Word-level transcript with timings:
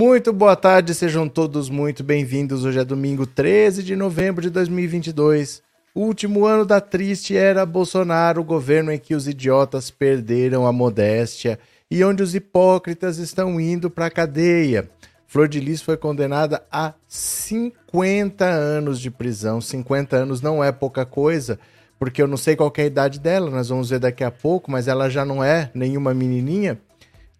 Muito 0.00 0.32
boa 0.32 0.56
tarde, 0.56 0.94
sejam 0.94 1.28
todos 1.28 1.68
muito 1.68 2.02
bem-vindos. 2.02 2.64
Hoje 2.64 2.78
é 2.78 2.84
domingo 2.86 3.26
13 3.26 3.82
de 3.82 3.94
novembro 3.94 4.40
de 4.40 4.48
2022. 4.48 5.62
Último 5.94 6.46
ano 6.46 6.64
da 6.64 6.80
triste 6.80 7.36
era 7.36 7.66
Bolsonaro, 7.66 8.40
o 8.40 8.44
governo 8.44 8.90
em 8.90 8.98
que 8.98 9.14
os 9.14 9.28
idiotas 9.28 9.90
perderam 9.90 10.66
a 10.66 10.72
modéstia 10.72 11.58
e 11.90 12.02
onde 12.02 12.22
os 12.22 12.34
hipócritas 12.34 13.18
estão 13.18 13.60
indo 13.60 13.90
para 13.90 14.06
a 14.06 14.10
cadeia. 14.10 14.88
Flor 15.26 15.46
de 15.46 15.60
Lis 15.60 15.82
foi 15.82 15.98
condenada 15.98 16.62
a 16.72 16.94
50 17.06 18.46
anos 18.46 18.98
de 18.98 19.10
prisão. 19.10 19.60
50 19.60 20.16
anos 20.16 20.40
não 20.40 20.64
é 20.64 20.72
pouca 20.72 21.04
coisa, 21.04 21.58
porque 21.98 22.22
eu 22.22 22.26
não 22.26 22.38
sei 22.38 22.56
qual 22.56 22.72
é 22.74 22.80
a 22.80 22.86
idade 22.86 23.20
dela, 23.20 23.50
nós 23.50 23.68
vamos 23.68 23.90
ver 23.90 23.98
daqui 23.98 24.24
a 24.24 24.30
pouco, 24.30 24.70
mas 24.70 24.88
ela 24.88 25.10
já 25.10 25.26
não 25.26 25.44
é 25.44 25.70
nenhuma 25.74 26.14
menininha. 26.14 26.80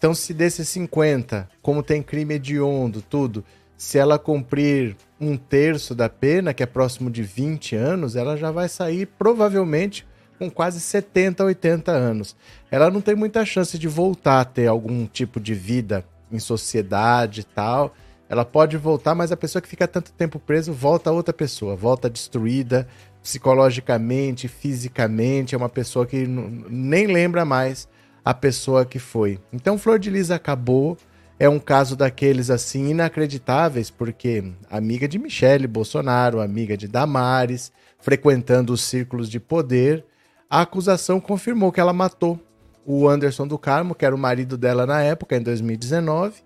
Então, 0.00 0.14
se 0.14 0.32
desses 0.32 0.66
50, 0.70 1.46
como 1.60 1.82
tem 1.82 2.02
crime 2.02 2.36
hediondo, 2.36 3.02
tudo, 3.02 3.44
se 3.76 3.98
ela 3.98 4.18
cumprir 4.18 4.96
um 5.20 5.36
terço 5.36 5.94
da 5.94 6.08
pena, 6.08 6.54
que 6.54 6.62
é 6.62 6.66
próximo 6.66 7.10
de 7.10 7.22
20 7.22 7.76
anos, 7.76 8.16
ela 8.16 8.34
já 8.34 8.50
vai 8.50 8.66
sair 8.66 9.04
provavelmente 9.04 10.06
com 10.38 10.50
quase 10.50 10.80
70, 10.80 11.44
80 11.44 11.92
anos. 11.92 12.34
Ela 12.70 12.90
não 12.90 13.02
tem 13.02 13.14
muita 13.14 13.44
chance 13.44 13.78
de 13.78 13.88
voltar 13.88 14.40
a 14.40 14.44
ter 14.46 14.68
algum 14.68 15.04
tipo 15.04 15.38
de 15.38 15.52
vida 15.52 16.02
em 16.32 16.38
sociedade 16.38 17.42
e 17.42 17.44
tal. 17.44 17.94
Ela 18.26 18.46
pode 18.46 18.78
voltar, 18.78 19.14
mas 19.14 19.30
a 19.30 19.36
pessoa 19.36 19.60
que 19.60 19.68
fica 19.68 19.86
tanto 19.86 20.12
tempo 20.12 20.38
preso 20.38 20.72
volta 20.72 21.10
a 21.10 21.12
outra 21.12 21.34
pessoa, 21.34 21.76
volta 21.76 22.08
destruída 22.08 22.88
psicologicamente, 23.22 24.48
fisicamente, 24.48 25.54
é 25.54 25.58
uma 25.58 25.68
pessoa 25.68 26.06
que 26.06 26.26
nem 26.26 27.06
lembra 27.06 27.44
mais 27.44 27.86
a 28.24 28.34
pessoa 28.34 28.84
que 28.84 28.98
foi. 28.98 29.38
Então 29.52 29.78
Flor 29.78 29.98
de 29.98 30.10
Lis 30.10 30.30
acabou, 30.30 30.96
é 31.38 31.48
um 31.48 31.58
caso 31.58 31.96
daqueles 31.96 32.50
assim 32.50 32.90
inacreditáveis, 32.90 33.90
porque 33.90 34.44
amiga 34.70 35.08
de 35.08 35.18
Michele 35.18 35.66
Bolsonaro, 35.66 36.40
amiga 36.40 36.76
de 36.76 36.86
Damares, 36.86 37.72
frequentando 37.98 38.72
os 38.72 38.82
círculos 38.82 39.28
de 39.28 39.40
poder, 39.40 40.04
a 40.48 40.62
acusação 40.62 41.20
confirmou 41.20 41.70
que 41.70 41.80
ela 41.80 41.92
matou 41.92 42.38
o 42.84 43.08
Anderson 43.08 43.46
do 43.46 43.58
Carmo, 43.58 43.94
que 43.94 44.04
era 44.04 44.14
o 44.14 44.18
marido 44.18 44.58
dela 44.58 44.84
na 44.84 45.02
época, 45.02 45.36
em 45.36 45.42
2019, 45.42 46.42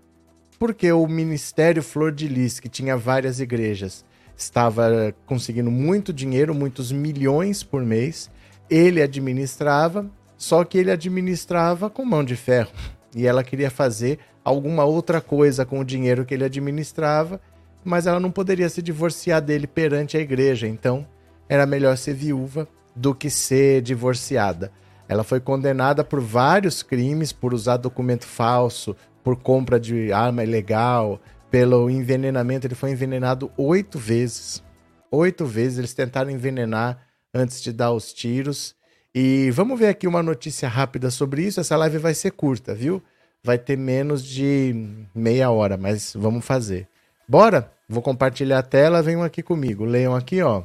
porque 0.59 0.93
o 0.93 1.07
Ministério 1.07 1.83
Flor 1.83 2.13
de 2.13 2.29
Lis, 2.29 2.61
que 2.61 2.69
tinha 2.69 2.97
várias 2.97 3.41
igrejas, 3.41 4.05
estava 4.37 5.15
conseguindo 5.27 5.71
muito 5.71 6.13
dinheiro, 6.13 6.55
muitos 6.55 6.93
milhões 6.93 7.63
por 7.63 7.83
mês, 7.83 8.31
ele 8.69 9.01
administrava 9.01 10.07
só 10.37 10.65
que 10.65 10.79
ele 10.79 10.91
administrava 10.91 11.89
com 11.89 12.05
mão 12.05 12.25
de 12.25 12.37
ferro 12.37 12.73
e 13.15 13.27
ela 13.27 13.45
queria 13.45 13.71
fazer 13.71 14.19
alguma 14.45 14.85
outra 14.85 15.21
coisa 15.21 15.65
com 15.65 15.79
o 15.79 15.85
dinheiro 15.85 16.25
que 16.25 16.35
ele 16.35 16.45
administrava, 16.45 17.41
mas 17.85 18.07
ela 18.07 18.21
não 18.21 18.31
poderia 18.31 18.69
se 18.69 18.83
divorciar 18.83 19.41
dele 19.41 19.67
perante 19.67 20.17
a 20.17 20.21
igreja, 20.21 20.67
então 20.67 21.07
era 21.49 21.67
melhor 21.67 21.97
ser 21.97 22.15
viúva 22.15 22.67
do 22.95 23.15
que 23.15 23.31
ser 23.31 23.83
divorciada. 23.83 24.73
Ela 25.09 25.23
foi 25.23 25.41
condenada 25.41 26.03
por 26.03 26.21
vários 26.21 26.83
crimes, 26.83 27.33
por 27.33 27.53
usar 27.53 27.77
documento 27.77 28.27
falso, 28.27 28.97
por 29.23 29.37
compra 29.37 29.79
de 29.79 30.13
arma 30.13 30.43
ilegal, 30.43 31.21
pelo 31.51 31.91
envenenamento. 31.91 32.67
Ele 32.67 32.75
foi 32.75 32.91
envenenado 32.91 33.51
oito 33.57 33.99
vezes. 33.99 34.63
Oito 35.11 35.45
vezes 35.45 35.79
eles 35.79 35.95
tentaram 35.95 36.31
envenenar 36.31 36.99
antes 37.33 37.63
de 37.63 37.73
dar 37.73 37.93
os 37.93 38.13
tiros. 38.13 38.75
E 39.15 39.51
vamos 39.53 39.79
ver 39.79 39.89
aqui 39.89 40.09
uma 40.09 40.23
notícia 40.23 40.69
rápida 40.69 41.09
sobre 41.09 41.43
isso. 41.43 41.61
Essa 41.61 41.77
live 41.77 41.99
vai 41.99 42.15
ser 42.15 42.33
curta, 42.33 42.75
viu? 42.75 43.01
Vai 43.43 43.59
ter 43.59 43.77
menos 43.77 44.25
de 44.25 44.75
meia 45.15 45.51
hora, 45.51 45.77
mas 45.77 46.13
vamos 46.17 46.45
fazer. 46.45 46.89
Bora? 47.29 47.71
Vou 47.89 48.03
compartilhar 48.03 48.59
a 48.59 48.63
tela, 48.63 49.03
venham 49.03 49.23
aqui 49.23 49.43
comigo. 49.43 49.85
Leiam 49.85 50.17
aqui, 50.17 50.43
ó. 50.43 50.65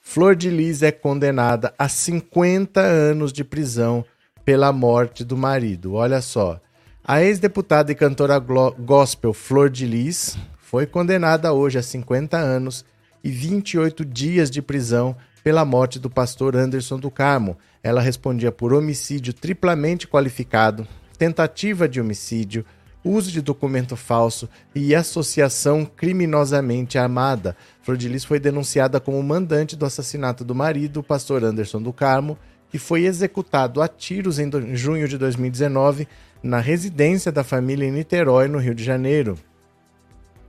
Flor 0.00 0.34
de 0.34 0.50
Lis 0.50 0.82
é 0.82 0.90
condenada 0.90 1.72
a 1.78 1.88
50 1.88 2.80
anos 2.80 3.32
de 3.32 3.44
prisão 3.44 4.04
pela 4.44 4.72
morte 4.72 5.24
do 5.24 5.36
marido. 5.36 5.94
Olha 5.94 6.20
só. 6.20 6.60
A 7.04 7.22
ex-deputada 7.22 7.92
e 7.92 7.94
cantora 7.94 8.38
gospel 8.38 9.32
Flor 9.32 9.70
de 9.70 9.86
Lis 9.86 10.36
foi 10.58 10.86
condenada 10.86 11.52
hoje 11.52 11.78
a 11.78 11.82
50 11.82 12.36
anos 12.36 12.84
e 13.22 13.30
28 13.30 14.04
dias 14.04 14.50
de 14.50 14.60
prisão 14.60 15.16
pela 15.46 15.64
morte 15.64 16.00
do 16.00 16.10
pastor 16.10 16.56
Anderson 16.56 16.98
do 16.98 17.08
Carmo. 17.08 17.56
Ela 17.80 18.00
respondia 18.00 18.50
por 18.50 18.74
homicídio 18.74 19.32
triplamente 19.32 20.08
qualificado, 20.08 20.84
tentativa 21.16 21.88
de 21.88 22.00
homicídio, 22.00 22.64
uso 23.04 23.30
de 23.30 23.40
documento 23.40 23.94
falso 23.94 24.48
e 24.74 24.92
associação 24.92 25.84
criminosamente 25.84 26.98
armada. 26.98 27.56
Flordilis 27.80 28.24
foi 28.24 28.40
denunciada 28.40 28.98
como 28.98 29.22
mandante 29.22 29.76
do 29.76 29.86
assassinato 29.86 30.44
do 30.44 30.52
marido, 30.52 30.98
o 30.98 31.04
pastor 31.04 31.44
Anderson 31.44 31.80
do 31.80 31.92
Carmo, 31.92 32.36
que 32.68 32.76
foi 32.76 33.04
executado 33.04 33.80
a 33.80 33.86
tiros 33.86 34.40
em 34.40 34.50
junho 34.74 35.06
de 35.06 35.16
2019 35.16 36.08
na 36.42 36.58
residência 36.58 37.30
da 37.30 37.44
família 37.44 37.86
em 37.86 37.92
Niterói, 37.92 38.48
no 38.48 38.58
Rio 38.58 38.74
de 38.74 38.82
Janeiro. 38.82 39.38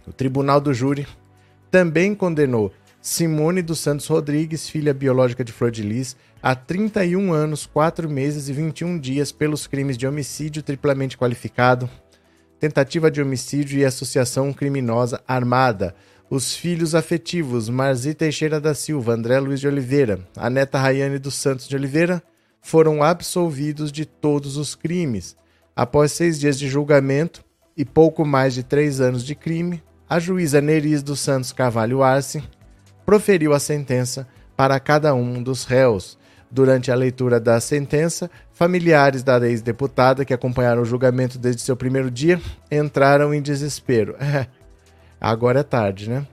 O 0.07 0.11
tribunal 0.11 0.59
do 0.59 0.73
júri 0.73 1.05
também 1.69 2.15
condenou 2.15 2.73
Simone 3.09 3.61
dos 3.61 3.79
Santos 3.79 4.05
Rodrigues, 4.05 4.67
filha 4.67 4.93
biológica 4.93 5.41
de 5.41 5.53
Flor 5.53 5.71
de 5.71 5.81
Lis, 5.81 6.17
há 6.43 6.53
31 6.53 7.31
anos, 7.31 7.65
4 7.65 8.09
meses 8.09 8.49
e 8.49 8.53
21 8.53 8.99
dias 8.99 9.31
pelos 9.31 9.65
crimes 9.65 9.97
de 9.97 10.05
homicídio 10.05 10.61
triplamente 10.61 11.17
qualificado, 11.17 11.89
tentativa 12.59 13.09
de 13.09 13.21
homicídio 13.21 13.79
e 13.79 13.85
associação 13.85 14.51
criminosa 14.51 15.21
armada. 15.25 15.95
Os 16.29 16.53
filhos 16.53 16.93
afetivos 16.93 17.69
Marzi 17.69 18.13
Teixeira 18.13 18.59
da 18.59 18.75
Silva, 18.75 19.13
André 19.13 19.39
Luiz 19.39 19.61
de 19.61 19.69
Oliveira, 19.69 20.19
a 20.35 20.49
neta 20.49 20.77
Rayane 20.77 21.17
dos 21.17 21.35
Santos 21.35 21.65
de 21.65 21.77
Oliveira 21.77 22.21
foram 22.59 23.01
absolvidos 23.01 23.89
de 23.89 24.05
todos 24.05 24.57
os 24.57 24.75
crimes. 24.75 25.37
Após 25.73 26.11
seis 26.11 26.37
dias 26.37 26.59
de 26.59 26.67
julgamento 26.67 27.41
e 27.77 27.85
pouco 27.85 28.25
mais 28.25 28.53
de 28.53 28.63
três 28.63 28.99
anos 28.99 29.23
de 29.23 29.33
crime, 29.33 29.81
a 30.09 30.19
juíza 30.19 30.59
Neris 30.59 31.01
dos 31.01 31.21
Santos 31.21 31.53
Carvalho 31.53 32.03
Arce 32.03 32.43
proferiu 33.07 33.53
a 33.53 33.59
sentença 33.59 34.27
para 34.57 34.77
cada 34.81 35.15
um 35.15 35.41
dos 35.41 35.63
réus. 35.63 36.17
Durante 36.51 36.91
a 36.91 36.95
leitura 36.95 37.39
da 37.39 37.59
sentença, 37.59 38.29
familiares 38.51 39.23
da 39.23 39.39
ex-deputada 39.47 40.25
que 40.25 40.33
acompanharam 40.33 40.81
o 40.81 40.85
julgamento 40.85 41.37
desde 41.37 41.61
seu 41.61 41.75
primeiro 41.75 42.11
dia 42.11 42.39
entraram 42.69 43.33
em 43.33 43.41
desespero. 43.41 44.15
É, 45.19 45.25
agora 45.25 45.61
é 45.61 45.63
tarde, 45.63 46.07
né? 46.07 46.27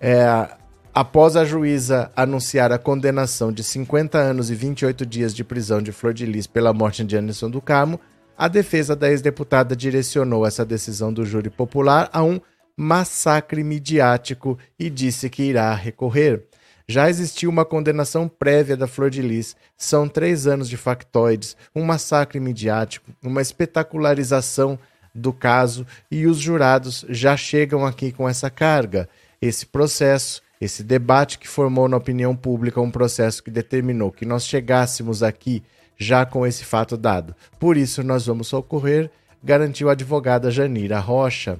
É, 0.00 0.48
após 0.94 1.36
a 1.36 1.44
juíza 1.44 2.10
anunciar 2.16 2.72
a 2.72 2.78
condenação 2.78 3.52
de 3.52 3.62
50 3.62 4.16
anos 4.16 4.50
e 4.50 4.54
28 4.54 5.04
dias 5.04 5.34
de 5.34 5.44
prisão 5.44 5.82
de 5.82 5.92
Flor 5.92 6.14
de 6.14 6.24
Lis 6.24 6.46
pela 6.46 6.72
morte 6.72 7.04
de 7.04 7.14
Anderson 7.14 7.50
do 7.50 7.60
Carmo, 7.60 8.00
a 8.38 8.48
defesa 8.48 8.96
da 8.96 9.10
ex-deputada 9.10 9.76
direcionou 9.76 10.46
essa 10.46 10.64
decisão 10.64 11.12
do 11.12 11.26
júri 11.26 11.50
popular 11.50 12.08
a 12.10 12.22
um 12.22 12.40
massacre 12.76 13.64
midiático 13.64 14.58
e 14.78 14.90
disse 14.90 15.30
que 15.30 15.42
irá 15.42 15.74
recorrer. 15.74 16.44
Já 16.88 17.08
existiu 17.10 17.50
uma 17.50 17.64
condenação 17.64 18.28
prévia 18.28 18.76
da 18.76 18.86
Flor 18.86 19.10
de 19.10 19.20
Lis. 19.20 19.56
São 19.76 20.08
três 20.08 20.46
anos 20.46 20.68
de 20.68 20.76
factoides, 20.76 21.56
um 21.74 21.82
massacre 21.82 22.38
midiático, 22.38 23.10
uma 23.22 23.42
espetacularização 23.42 24.78
do 25.12 25.32
caso 25.32 25.86
e 26.10 26.26
os 26.26 26.38
jurados 26.38 27.04
já 27.08 27.36
chegam 27.36 27.84
aqui 27.84 28.12
com 28.12 28.28
essa 28.28 28.50
carga. 28.50 29.08
Esse 29.42 29.66
processo, 29.66 30.42
esse 30.60 30.84
debate 30.84 31.38
que 31.38 31.48
formou 31.48 31.88
na 31.88 31.96
opinião 31.96 32.36
pública 32.36 32.80
um 32.80 32.90
processo 32.90 33.42
que 33.42 33.50
determinou 33.50 34.12
que 34.12 34.24
nós 34.24 34.46
chegássemos 34.46 35.22
aqui 35.22 35.64
já 35.98 36.24
com 36.24 36.46
esse 36.46 36.64
fato 36.64 36.96
dado. 36.96 37.34
Por 37.58 37.76
isso, 37.76 38.02
nós 38.02 38.26
vamos 38.26 38.48
socorrer, 38.48 39.10
garantiu 39.42 39.88
a 39.88 39.92
advogada 39.92 40.50
Janira 40.50 41.00
Rocha. 41.00 41.58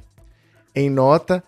Em 0.79 0.91
nota, 0.91 1.43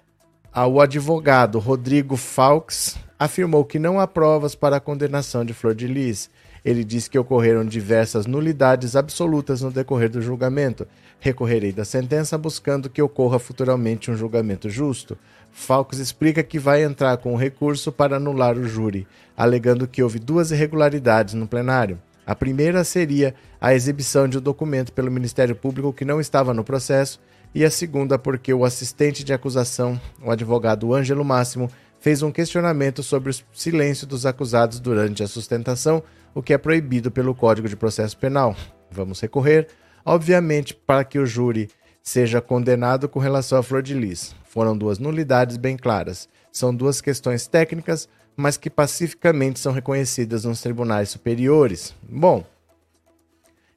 o 0.56 0.80
advogado 0.80 1.58
Rodrigo 1.58 2.16
Falks 2.16 2.96
afirmou 3.18 3.62
que 3.62 3.78
não 3.78 4.00
há 4.00 4.06
provas 4.06 4.54
para 4.54 4.76
a 4.76 4.80
condenação 4.80 5.44
de 5.44 5.52
Flor 5.52 5.74
de 5.74 5.86
Lis. 5.86 6.30
Ele 6.64 6.82
disse 6.82 7.10
que 7.10 7.18
ocorreram 7.18 7.62
diversas 7.62 8.24
nulidades 8.24 8.96
absolutas 8.96 9.60
no 9.60 9.70
decorrer 9.70 10.08
do 10.08 10.22
julgamento. 10.22 10.88
Recorrerei 11.20 11.72
da 11.72 11.84
sentença 11.84 12.38
buscando 12.38 12.88
que 12.88 13.02
ocorra 13.02 13.38
futuramente 13.38 14.10
um 14.10 14.16
julgamento 14.16 14.70
justo. 14.70 15.18
Falks 15.52 15.98
explica 15.98 16.42
que 16.42 16.58
vai 16.58 16.82
entrar 16.82 17.18
com 17.18 17.34
um 17.34 17.36
recurso 17.36 17.92
para 17.92 18.16
anular 18.16 18.56
o 18.56 18.66
júri, 18.66 19.06
alegando 19.36 19.86
que 19.86 20.02
houve 20.02 20.18
duas 20.18 20.52
irregularidades 20.52 21.34
no 21.34 21.46
plenário. 21.46 22.00
A 22.26 22.34
primeira 22.34 22.82
seria 22.82 23.34
a 23.60 23.74
exibição 23.74 24.26
de 24.26 24.38
um 24.38 24.40
documento 24.40 24.90
pelo 24.90 25.10
Ministério 25.10 25.54
Público 25.54 25.92
que 25.92 26.06
não 26.06 26.18
estava 26.18 26.54
no 26.54 26.64
processo 26.64 27.20
e 27.54 27.64
a 27.64 27.70
segunda 27.70 28.18
porque 28.18 28.52
o 28.52 28.64
assistente 28.64 29.24
de 29.24 29.32
acusação, 29.32 30.00
o 30.22 30.30
advogado 30.30 30.94
Ângelo 30.94 31.24
Máximo, 31.24 31.70
fez 32.00 32.22
um 32.22 32.30
questionamento 32.30 33.02
sobre 33.02 33.30
o 33.30 33.34
silêncio 33.52 34.06
dos 34.06 34.24
acusados 34.26 34.80
durante 34.80 35.22
a 35.22 35.28
sustentação, 35.28 36.02
o 36.34 36.42
que 36.42 36.52
é 36.52 36.58
proibido 36.58 37.10
pelo 37.10 37.34
Código 37.34 37.68
de 37.68 37.76
Processo 37.76 38.16
Penal. 38.16 38.54
Vamos 38.90 39.20
recorrer, 39.20 39.68
obviamente, 40.04 40.74
para 40.74 41.04
que 41.04 41.18
o 41.18 41.26
júri 41.26 41.68
seja 42.02 42.40
condenado 42.40 43.08
com 43.08 43.18
relação 43.18 43.58
à 43.58 43.62
Flor 43.62 43.82
de 43.82 43.94
Lis. 43.94 44.34
Foram 44.44 44.76
duas 44.76 44.98
nulidades 44.98 45.56
bem 45.56 45.76
claras. 45.76 46.28
São 46.50 46.74
duas 46.74 47.00
questões 47.00 47.46
técnicas, 47.46 48.08
mas 48.36 48.56
que 48.56 48.70
pacificamente 48.70 49.58
são 49.58 49.72
reconhecidas 49.72 50.44
nos 50.44 50.60
tribunais 50.60 51.10
superiores. 51.10 51.94
Bom, 52.02 52.44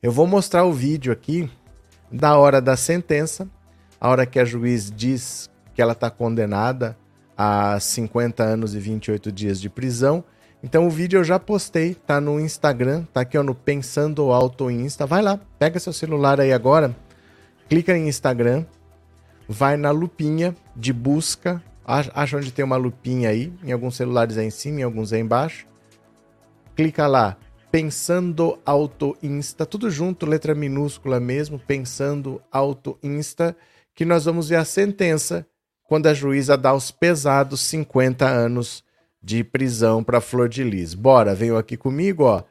eu 0.01 0.11
vou 0.11 0.27
mostrar 0.27 0.63
o 0.63 0.71
vídeo 0.71 1.11
aqui 1.11 1.49
da 2.11 2.37
hora 2.37 2.61
da 2.61 2.77
sentença, 2.77 3.49
a 4.01 4.09
hora 4.09 4.25
que 4.25 4.39
a 4.39 4.43
juiz 4.43 4.91
diz 4.91 5.47
que 5.75 5.81
ela 5.81 5.93
está 5.93 6.09
condenada 6.09 6.97
a 7.37 7.79
50 7.79 8.43
anos 8.43 8.73
e 8.73 8.79
28 8.79 9.31
dias 9.31 9.61
de 9.61 9.69
prisão. 9.69 10.23
Então 10.63 10.87
o 10.87 10.89
vídeo 10.89 11.19
eu 11.19 11.23
já 11.23 11.37
postei, 11.39 11.93
tá 11.93 12.19
no 12.19 12.39
Instagram, 12.39 13.05
tá 13.13 13.21
aqui 13.21 13.37
ó, 13.37 13.43
no 13.43 13.53
Pensando 13.53 14.31
Alto 14.31 14.71
Insta. 14.71 15.05
Vai 15.05 15.21
lá, 15.21 15.39
pega 15.59 15.79
seu 15.79 15.93
celular 15.93 16.41
aí 16.41 16.51
agora, 16.51 16.95
clica 17.69 17.95
em 17.95 18.07
Instagram, 18.07 18.65
vai 19.47 19.77
na 19.77 19.91
lupinha 19.91 20.55
de 20.75 20.91
busca, 20.91 21.61
acha 21.85 22.37
onde 22.37 22.51
tem 22.51 22.65
uma 22.65 22.77
lupinha 22.77 23.29
aí, 23.29 23.53
em 23.63 23.71
alguns 23.71 23.95
celulares 23.95 24.35
é 24.35 24.43
em 24.43 24.51
cima, 24.51 24.81
em 24.81 24.83
alguns 24.83 25.13
é 25.13 25.19
embaixo. 25.19 25.67
Clica 26.75 27.05
lá, 27.05 27.37
Pensando 27.71 28.59
Auto 28.65 29.15
Insta, 29.21 29.65
tudo 29.65 29.89
junto, 29.89 30.25
letra 30.25 30.55
minúscula 30.55 31.19
mesmo, 31.19 31.59
Pensando 31.59 32.41
Auto 32.51 32.97
Insta, 33.01 33.55
que 33.95 34.05
nós 34.05 34.25
vamos 34.25 34.49
ver 34.49 34.57
a 34.57 34.65
sentença 34.65 35.45
quando 35.83 36.07
a 36.07 36.13
juíza 36.13 36.55
dá 36.55 36.73
os 36.73 36.89
pesados 36.89 37.59
50 37.61 38.25
anos 38.25 38.83
de 39.21 39.43
prisão 39.43 40.03
para 40.03 40.21
Flor 40.21 40.47
de 40.47 40.63
Lis. 40.63 40.93
Bora, 40.93 41.35
venham 41.35 41.57
aqui 41.57 41.75
comigo, 41.75 42.23
ó. 42.23 42.43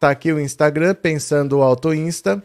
Tá 0.00 0.10
aqui 0.10 0.32
o 0.32 0.40
Instagram, 0.40 0.94
Pensando 0.94 1.62
Auto 1.62 1.94
Insta. 1.94 2.42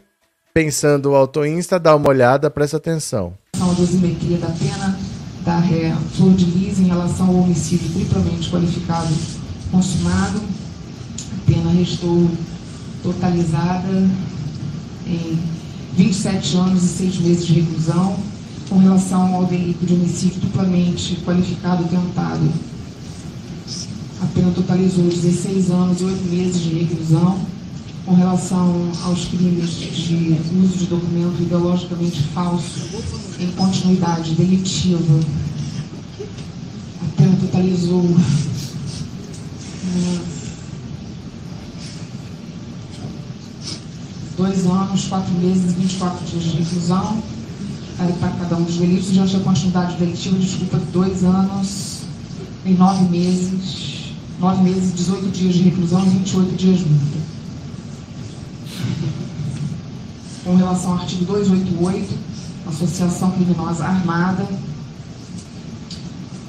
Pensando 0.54 1.16
Auto 1.16 1.46
Insta, 1.46 1.80
dá 1.80 1.96
uma 1.96 2.10
olhada, 2.10 2.50
presta 2.50 2.78
atenção. 2.78 3.34
A 3.60 3.74
dosimetria 3.74 4.38
da 4.38 4.50
pena 4.50 5.00
da 5.44 5.58
ré 5.58 5.94
Flor 6.16 6.34
de 6.36 6.46
Lis 6.46 6.80
em 6.80 6.86
relação 6.86 7.28
ao 7.28 7.36
homicídio 7.36 7.92
triplamente 7.92 8.50
qualificado 8.50 9.14
consumado. 9.72 10.40
A 10.40 11.52
pena 11.52 11.72
restou 11.72 12.30
totalizada 13.02 14.08
em 15.08 15.40
27 15.94 16.58
anos 16.58 16.84
e 16.84 16.88
6 16.88 17.18
meses 17.18 17.46
de 17.48 17.54
reclusão 17.62 18.33
com 18.74 18.80
relação 18.80 19.36
ao 19.36 19.46
delito 19.46 19.86
de 19.86 19.94
homicídio 19.94 20.42
duplamente 20.42 21.18
qualificado 21.18 21.84
tentado. 21.84 22.52
A 24.20 24.26
pena 24.34 24.52
totalizou 24.52 25.04
16 25.04 25.70
anos 25.70 26.02
e 26.02 26.06
8 26.06 26.24
meses 26.24 26.60
de 26.60 26.80
reclusão. 26.80 27.40
Com 28.04 28.16
relação 28.16 28.92
aos 29.06 29.26
crimes 29.26 29.70
de 29.76 30.38
uso 30.62 30.78
de 30.78 30.88
documento 30.88 31.42
ideologicamente 31.42 32.22
falso 32.34 32.90
em 33.40 33.50
continuidade 33.52 34.34
delitiva, 34.34 35.20
a 37.02 37.16
pena 37.16 37.38
totalizou 37.40 38.04
é, 39.96 40.20
dois 44.36 44.66
anos, 44.66 45.06
quatro 45.06 45.34
meses 45.36 45.72
e 45.72 45.76
24 45.76 46.26
dias 46.26 46.44
de 46.44 46.58
reclusão 46.58 47.24
para 47.98 48.32
cada 48.32 48.58
um 48.58 48.64
dos 48.64 48.78
delitos, 48.78 49.12
diante 49.12 49.38
da 49.38 49.44
continuidade 49.44 49.98
delitiva, 49.98 50.38
desculpa, 50.38 50.78
dois 50.92 51.24
anos 51.24 52.00
e 52.66 52.72
nove 52.74 53.06
meses, 53.06 54.14
nove 54.40 54.64
meses 54.64 54.90
e 54.92 54.94
18 54.94 55.30
dias 55.30 55.54
de 55.56 55.62
reclusão 55.64 56.06
e 56.06 56.10
28 56.10 56.56
dias 56.56 56.80
de 56.80 56.86
multa. 56.86 57.18
Com 60.44 60.56
relação 60.56 60.92
ao 60.92 61.00
artigo 61.00 61.26
288, 61.26 62.14
associação 62.68 63.32
criminosa 63.32 63.86
armada, 63.86 64.48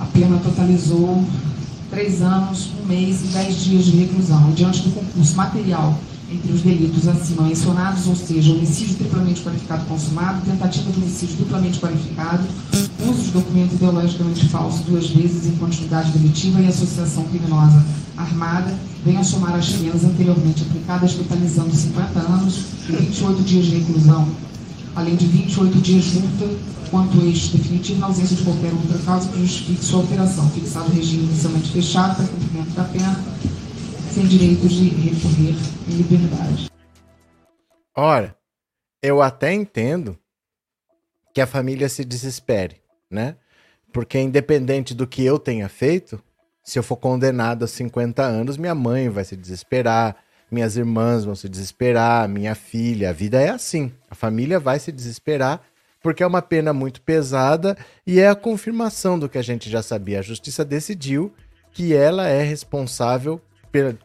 a 0.01 0.05
pena 0.07 0.39
totalizou 0.39 1.25
três 1.91 2.23
anos, 2.23 2.71
um 2.83 2.87
mês 2.87 3.23
e 3.23 3.27
dez 3.29 3.57
dias 3.63 3.85
de 3.85 3.97
reclusão. 3.99 4.51
Diante 4.53 4.83
do 4.83 4.91
concurso 4.91 5.37
material 5.37 5.99
entre 6.31 6.53
os 6.53 6.63
delitos 6.63 7.07
acima 7.07 7.43
mencionados, 7.43 8.07
ou 8.07 8.17
seja, 8.17 8.53
homicídio 8.53 8.97
triplamente 8.97 9.43
qualificado 9.43 9.85
consumado, 9.87 10.45
tentativa 10.45 10.91
de 10.91 11.01
homicídio 11.01 11.37
duplamente 11.37 11.79
qualificado, 11.79 12.45
uso 13.09 13.23
de 13.23 13.31
documento 13.31 13.75
ideologicamente 13.75 14.49
falso 14.49 14.83
duas 14.85 15.09
vezes 15.11 15.47
em 15.47 15.57
continuidade 15.57 16.11
delitiva 16.13 16.61
e 16.61 16.69
associação 16.69 17.25
criminosa 17.25 17.85
armada, 18.17 18.75
venham 19.05 19.21
a 19.21 19.25
somar 19.25 19.55
as 19.55 19.69
penas 19.71 20.05
anteriormente 20.05 20.63
aplicadas, 20.63 21.15
totalizando 21.15 21.75
50 21.75 22.19
anos 22.21 22.61
e 22.89 22.93
28 22.93 23.43
dias 23.43 23.67
de 23.67 23.77
reclusão, 23.79 24.29
além 24.97 25.17
de 25.17 25.27
28 25.27 25.79
dias 25.81 26.07
multa, 26.15 26.57
quanto 26.91 27.21
este 27.27 27.57
definitivo 27.57 28.01
na 28.01 28.07
ausência 28.07 28.37
de 28.37 28.43
qualquer 28.45 28.73
outra 28.73 28.99
causa 28.99 29.29
que 29.29 29.41
justifique 29.41 29.85
sua 29.85 30.01
alteração, 30.01 30.49
fixado 30.51 30.91
o 30.91 30.95
regime 30.95 31.25
inicialmente 31.25 31.71
fechado 31.71 32.17
para 32.17 32.27
cumprimento 32.27 32.71
da 32.75 32.85
pena, 32.85 33.21
sem 34.15 34.27
direito 34.27 34.69
de 34.69 34.89
recorrer 34.91 35.57
em 35.89 35.97
liberdade. 35.97 36.71
Ora, 37.97 38.37
eu 39.03 39.21
até 39.21 39.53
entendo 39.53 40.17
que 41.35 41.41
a 41.41 41.47
família 41.49 41.89
se 41.89 42.05
desespere, 42.05 42.77
né? 43.11 43.37
Porque 43.93 44.19
independente 44.21 44.95
do 44.95 45.05
que 45.05 45.25
eu 45.25 45.37
tenha 45.37 45.69
feito, 45.69 46.23
se 46.63 46.79
eu 46.79 46.83
for 46.83 46.97
condenado 46.97 47.65
a 47.65 47.69
50 47.69 48.23
anos, 48.23 48.57
minha 48.57 48.75
mãe 48.75 49.09
vai 49.09 49.25
se 49.25 49.37
desesperar, 49.37 50.17
minhas 50.49 50.77
irmãs 50.77 51.25
vão 51.25 51.35
se 51.35 51.49
desesperar, 51.49 52.29
minha 52.29 52.55
filha, 52.55 53.11
a 53.11 53.13
vida 53.13 53.41
é 53.41 53.49
assim. 53.49 53.93
A 54.09 54.15
família 54.15 54.61
vai 54.61 54.79
se 54.79 54.93
desesperar 54.93 55.61
porque 56.01 56.23
é 56.23 56.27
uma 56.27 56.43
pena 56.43 56.73
muito 56.73 57.01
pesada 57.03 57.77
e 58.07 58.21
é 58.21 58.29
a 58.29 58.35
confirmação 58.37 59.19
do 59.19 59.29
que 59.29 59.39
a 59.39 59.43
gente 59.43 59.69
já 59.69 59.83
sabia. 59.83 60.21
A 60.21 60.23
justiça 60.23 60.65
decidiu 60.65 61.35
que 61.73 61.95
ela 61.95 62.29
é 62.29 62.43
responsável 62.43 63.41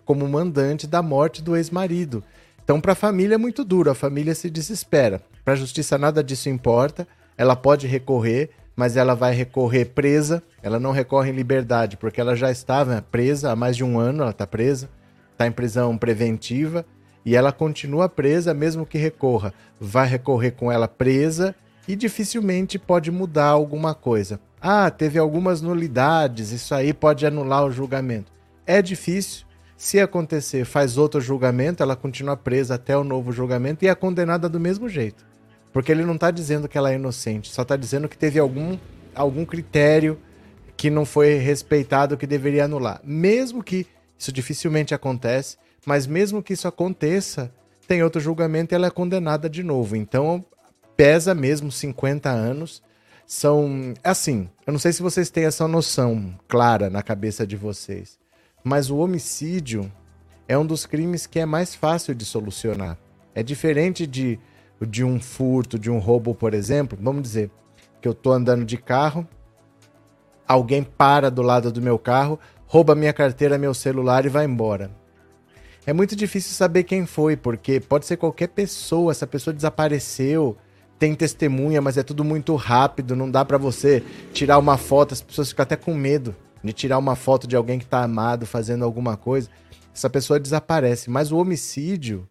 como 0.05 0.27
mandante 0.27 0.88
da 0.88 1.01
morte 1.01 1.41
do 1.41 1.55
ex-marido. 1.55 2.23
Então, 2.63 2.79
para 2.79 2.93
a 2.93 2.95
família 2.95 3.35
é 3.35 3.38
muito 3.38 3.63
duro, 3.63 3.89
a 3.89 3.95
família 3.95 4.35
se 4.35 4.49
desespera. 4.49 5.21
Para 5.43 5.53
a 5.53 5.57
justiça, 5.57 5.97
nada 5.97 6.23
disso 6.23 6.49
importa. 6.49 7.07
Ela 7.38 7.55
pode 7.55 7.88
recorrer, 7.88 8.51
mas 8.75 8.95
ela 8.95 9.15
vai 9.15 9.33
recorrer 9.33 9.85
presa. 9.85 10.43
Ela 10.61 10.79
não 10.79 10.91
recorre 10.91 11.31
em 11.31 11.35
liberdade, 11.35 11.97
porque 11.97 12.21
ela 12.21 12.35
já 12.35 12.51
estava 12.51 13.01
presa 13.01 13.51
há 13.51 13.55
mais 13.55 13.75
de 13.75 13.83
um 13.83 13.97
ano. 13.97 14.21
Ela 14.21 14.31
está 14.31 14.45
presa, 14.45 14.89
está 15.31 15.47
em 15.47 15.51
prisão 15.51 15.97
preventiva 15.97 16.85
e 17.25 17.35
ela 17.35 17.51
continua 17.51 18.09
presa, 18.09 18.53
mesmo 18.53 18.85
que 18.85 18.97
recorra. 18.97 19.53
Vai 19.79 20.07
recorrer 20.07 20.51
com 20.51 20.71
ela 20.71 20.88
presa 20.88 21.55
e 21.88 21.95
dificilmente 21.95 22.79
pode 22.79 23.11
mudar 23.11 23.47
alguma 23.47 23.93
coisa. 23.93 24.39
Ah, 24.61 24.89
teve 24.89 25.17
algumas 25.17 25.61
nulidades, 25.61 26.51
isso 26.51 26.75
aí 26.75 26.93
pode 26.93 27.25
anular 27.25 27.65
o 27.65 27.71
julgamento. 27.71 28.31
É 28.65 28.81
difícil, 28.81 29.45
se 29.79 29.98
acontecer, 29.98 30.65
faz 30.65 30.98
outro 30.98 31.21
julgamento, 31.21 31.81
ela 31.81 31.95
continua 31.95 32.36
presa 32.36 32.75
até 32.75 32.98
o 32.98 33.03
novo 33.03 33.31
julgamento 33.31 33.86
e 33.86 33.88
é 33.88 33.95
condenada 33.95 34.50
do 34.50 34.59
mesmo 34.59 34.89
jeito. 34.89 35.25
Porque 35.71 35.89
ele 35.89 36.03
não 36.03 36.15
está 36.15 36.31
dizendo 36.31 36.67
que 36.67 36.77
ela 36.77 36.91
é 36.91 36.95
inocente, 36.95 37.50
só 37.50 37.62
está 37.62 37.77
dizendo 37.77 38.09
que 38.09 38.17
teve 38.17 38.38
algum, 38.38 38.77
algum 39.15 39.45
critério 39.45 40.19
que 40.75 40.89
não 40.89 41.05
foi 41.05 41.36
respeitado 41.36 42.17
que 42.17 42.27
deveria 42.27 42.65
anular. 42.65 43.00
Mesmo 43.05 43.63
que 43.63 43.88
isso 44.17 44.33
dificilmente 44.33 44.93
acontece, 44.93 45.55
mas 45.86 46.05
mesmo 46.05 46.43
que 46.43 46.51
isso 46.51 46.67
aconteça, 46.67 47.50
tem 47.88 48.03
outro 48.03 48.19
julgamento 48.19 48.74
e 48.74 48.75
ela 48.75 48.88
é 48.88 48.91
condenada 48.91 49.50
de 49.50 49.63
novo. 49.63 49.95
Então 49.95 50.43
pesa 50.98 51.33
mesmo 51.33 51.71
50 51.71 52.29
anos. 52.29 52.83
São 53.25 53.93
assim, 54.03 54.50
eu 54.67 54.74
não 54.74 54.79
sei 54.79 54.91
se 54.91 55.01
vocês 55.01 55.29
têm 55.29 55.45
essa 55.45 55.69
noção 55.69 56.38
clara 56.50 56.89
na 56.89 57.01
cabeça 57.01 57.48
de 57.48 57.55
vocês. 57.55 58.19
Mas 58.69 58.91
o 58.91 58.97
homicídio 58.97 59.91
é 60.47 60.55
um 60.55 60.63
dos 60.63 60.85
crimes 60.85 61.25
que 61.25 61.39
é 61.39 61.45
mais 61.45 61.73
fácil 61.73 62.13
de 62.13 62.23
solucionar. 62.23 62.99
É 63.33 63.41
diferente 63.41 64.05
de, 64.05 64.39
de 64.79 65.03
um 65.03 65.19
furto, 65.19 65.79
de 65.79 65.89
um 65.89 65.97
roubo, 65.97 66.35
por 66.35 66.53
exemplo. 66.53 66.95
Vamos 67.01 67.23
dizer 67.23 67.49
que 67.99 68.07
eu 68.07 68.11
estou 68.11 68.31
andando 68.31 68.63
de 68.63 68.77
carro, 68.77 69.27
alguém 70.47 70.83
para 70.83 71.31
do 71.31 71.41
lado 71.41 71.71
do 71.71 71.81
meu 71.81 71.97
carro, 71.97 72.39
rouba 72.67 72.93
minha 72.93 73.11
carteira, 73.11 73.57
meu 73.57 73.73
celular 73.73 74.23
e 74.27 74.29
vai 74.29 74.45
embora. 74.45 74.91
É 75.83 75.91
muito 75.91 76.15
difícil 76.15 76.53
saber 76.53 76.83
quem 76.83 77.07
foi, 77.07 77.35
porque 77.35 77.79
pode 77.79 78.05
ser 78.05 78.17
qualquer 78.17 78.49
pessoa, 78.49 79.11
essa 79.11 79.25
pessoa 79.25 79.51
desapareceu, 79.51 80.55
tem 80.99 81.15
testemunha, 81.15 81.81
mas 81.81 81.97
é 81.97 82.03
tudo 82.03 82.23
muito 82.23 82.53
rápido, 82.53 83.15
não 83.15 83.31
dá 83.31 83.43
para 83.43 83.57
você 83.57 84.03
tirar 84.31 84.59
uma 84.59 84.77
foto, 84.77 85.15
as 85.15 85.23
pessoas 85.23 85.49
ficam 85.49 85.63
até 85.63 85.75
com 85.75 85.95
medo 85.95 86.35
de 86.63 86.73
tirar 86.73 86.97
uma 86.97 87.15
foto 87.15 87.47
de 87.47 87.55
alguém 87.55 87.79
que 87.79 87.85
está 87.85 88.03
amado 88.03 88.45
fazendo 88.45 88.83
alguma 88.83 89.15
coisa, 89.15 89.49
essa 89.93 90.09
pessoa 90.09 90.39
desaparece. 90.39 91.09
Mas 91.09 91.31
o 91.31 91.37
homicídio, 91.37 92.27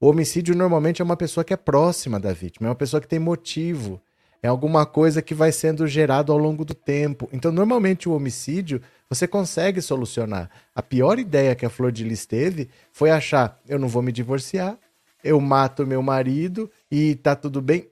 o 0.00 0.08
homicídio 0.08 0.54
normalmente 0.54 1.00
é 1.00 1.04
uma 1.04 1.16
pessoa 1.16 1.44
que 1.44 1.54
é 1.54 1.56
próxima 1.56 2.18
da 2.20 2.32
vítima, 2.32 2.66
é 2.66 2.70
uma 2.70 2.76
pessoa 2.76 3.00
que 3.00 3.08
tem 3.08 3.18
motivo, 3.18 4.00
é 4.42 4.48
alguma 4.48 4.84
coisa 4.86 5.22
que 5.22 5.34
vai 5.34 5.50
sendo 5.50 5.86
gerado 5.86 6.32
ao 6.32 6.38
longo 6.38 6.64
do 6.64 6.74
tempo. 6.74 7.28
Então, 7.32 7.50
normalmente 7.50 8.08
o 8.08 8.12
homicídio 8.12 8.80
você 9.08 9.26
consegue 9.26 9.80
solucionar. 9.80 10.50
A 10.74 10.82
pior 10.82 11.18
ideia 11.18 11.54
que 11.54 11.66
a 11.66 11.70
Flor 11.70 11.90
de 11.90 12.04
Lis 12.04 12.26
teve 12.26 12.68
foi 12.92 13.10
achar: 13.10 13.58
eu 13.68 13.78
não 13.78 13.88
vou 13.88 14.02
me 14.02 14.12
divorciar, 14.12 14.78
eu 15.22 15.40
mato 15.40 15.86
meu 15.86 16.02
marido 16.02 16.70
e 16.90 17.14
tá 17.16 17.34
tudo 17.34 17.60
bem. 17.60 17.88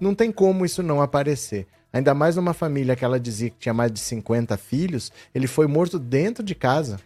não 0.00 0.14
tem 0.14 0.32
como 0.32 0.64
isso 0.64 0.82
não 0.82 1.00
aparecer. 1.00 1.66
Ainda 1.92 2.14
mais 2.14 2.36
numa 2.36 2.54
família 2.54 2.96
que 2.96 3.04
ela 3.04 3.20
dizia 3.20 3.50
que 3.50 3.58
tinha 3.58 3.74
mais 3.74 3.92
de 3.92 4.00
50 4.00 4.56
filhos, 4.56 5.12
ele 5.34 5.46
foi 5.46 5.66
morto 5.66 5.98
dentro 5.98 6.42
de 6.42 6.54
casa. 6.54 6.98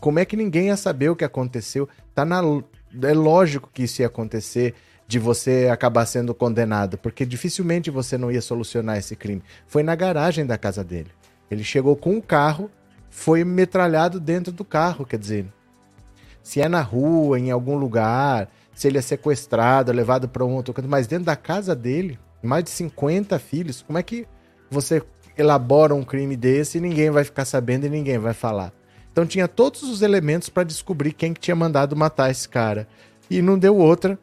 Como 0.00 0.18
é 0.18 0.24
que 0.24 0.36
ninguém 0.36 0.66
ia 0.66 0.76
saber 0.76 1.08
o 1.08 1.16
que 1.16 1.24
aconteceu? 1.24 1.88
Tá 2.14 2.24
na 2.24 2.40
é 3.02 3.12
lógico 3.12 3.70
que 3.72 3.82
isso 3.82 4.00
ia 4.00 4.06
acontecer 4.06 4.74
de 5.06 5.18
você 5.18 5.68
acabar 5.72 6.04
sendo 6.06 6.34
condenado, 6.34 6.98
porque 6.98 7.24
dificilmente 7.24 7.90
você 7.90 8.18
não 8.18 8.30
ia 8.30 8.42
solucionar 8.42 8.98
esse 8.98 9.16
crime. 9.16 9.42
Foi 9.66 9.82
na 9.82 9.94
garagem 9.94 10.44
da 10.44 10.58
casa 10.58 10.84
dele. 10.84 11.10
Ele 11.50 11.64
chegou 11.64 11.96
com 11.96 12.16
o 12.16 12.22
carro, 12.22 12.70
foi 13.08 13.42
metralhado 13.42 14.20
dentro 14.20 14.52
do 14.52 14.64
carro, 14.64 15.06
quer 15.06 15.18
dizer, 15.18 15.46
se 16.42 16.60
é 16.60 16.68
na 16.68 16.82
rua, 16.82 17.38
em 17.38 17.50
algum 17.50 17.76
lugar, 17.76 18.50
se 18.74 18.86
ele 18.86 18.98
é 18.98 19.02
sequestrado, 19.02 19.92
levado 19.92 20.28
para 20.28 20.44
um 20.44 20.54
outro 20.54 20.74
canto, 20.74 20.88
mas 20.88 21.06
dentro 21.06 21.24
da 21.24 21.36
casa 21.36 21.74
dele, 21.74 22.18
mais 22.42 22.64
de 22.64 22.70
50 22.70 23.38
filhos, 23.38 23.82
como 23.82 23.98
é 23.98 24.02
que 24.02 24.26
você 24.70 25.02
elabora 25.36 25.94
um 25.94 26.04
crime 26.04 26.36
desse 26.36 26.78
e 26.78 26.80
ninguém 26.80 27.10
vai 27.10 27.24
ficar 27.24 27.44
sabendo 27.44 27.86
e 27.86 27.90
ninguém 27.90 28.18
vai 28.18 28.34
falar? 28.34 28.72
Então 29.12 29.26
tinha 29.26 29.48
todos 29.48 29.82
os 29.82 30.02
elementos 30.02 30.48
para 30.48 30.62
descobrir 30.62 31.12
quem 31.12 31.34
que 31.34 31.40
tinha 31.40 31.56
mandado 31.56 31.96
matar 31.96 32.30
esse 32.30 32.48
cara. 32.48 32.86
E 33.28 33.42
não 33.42 33.58
deu 33.58 33.76
outra 33.76 34.18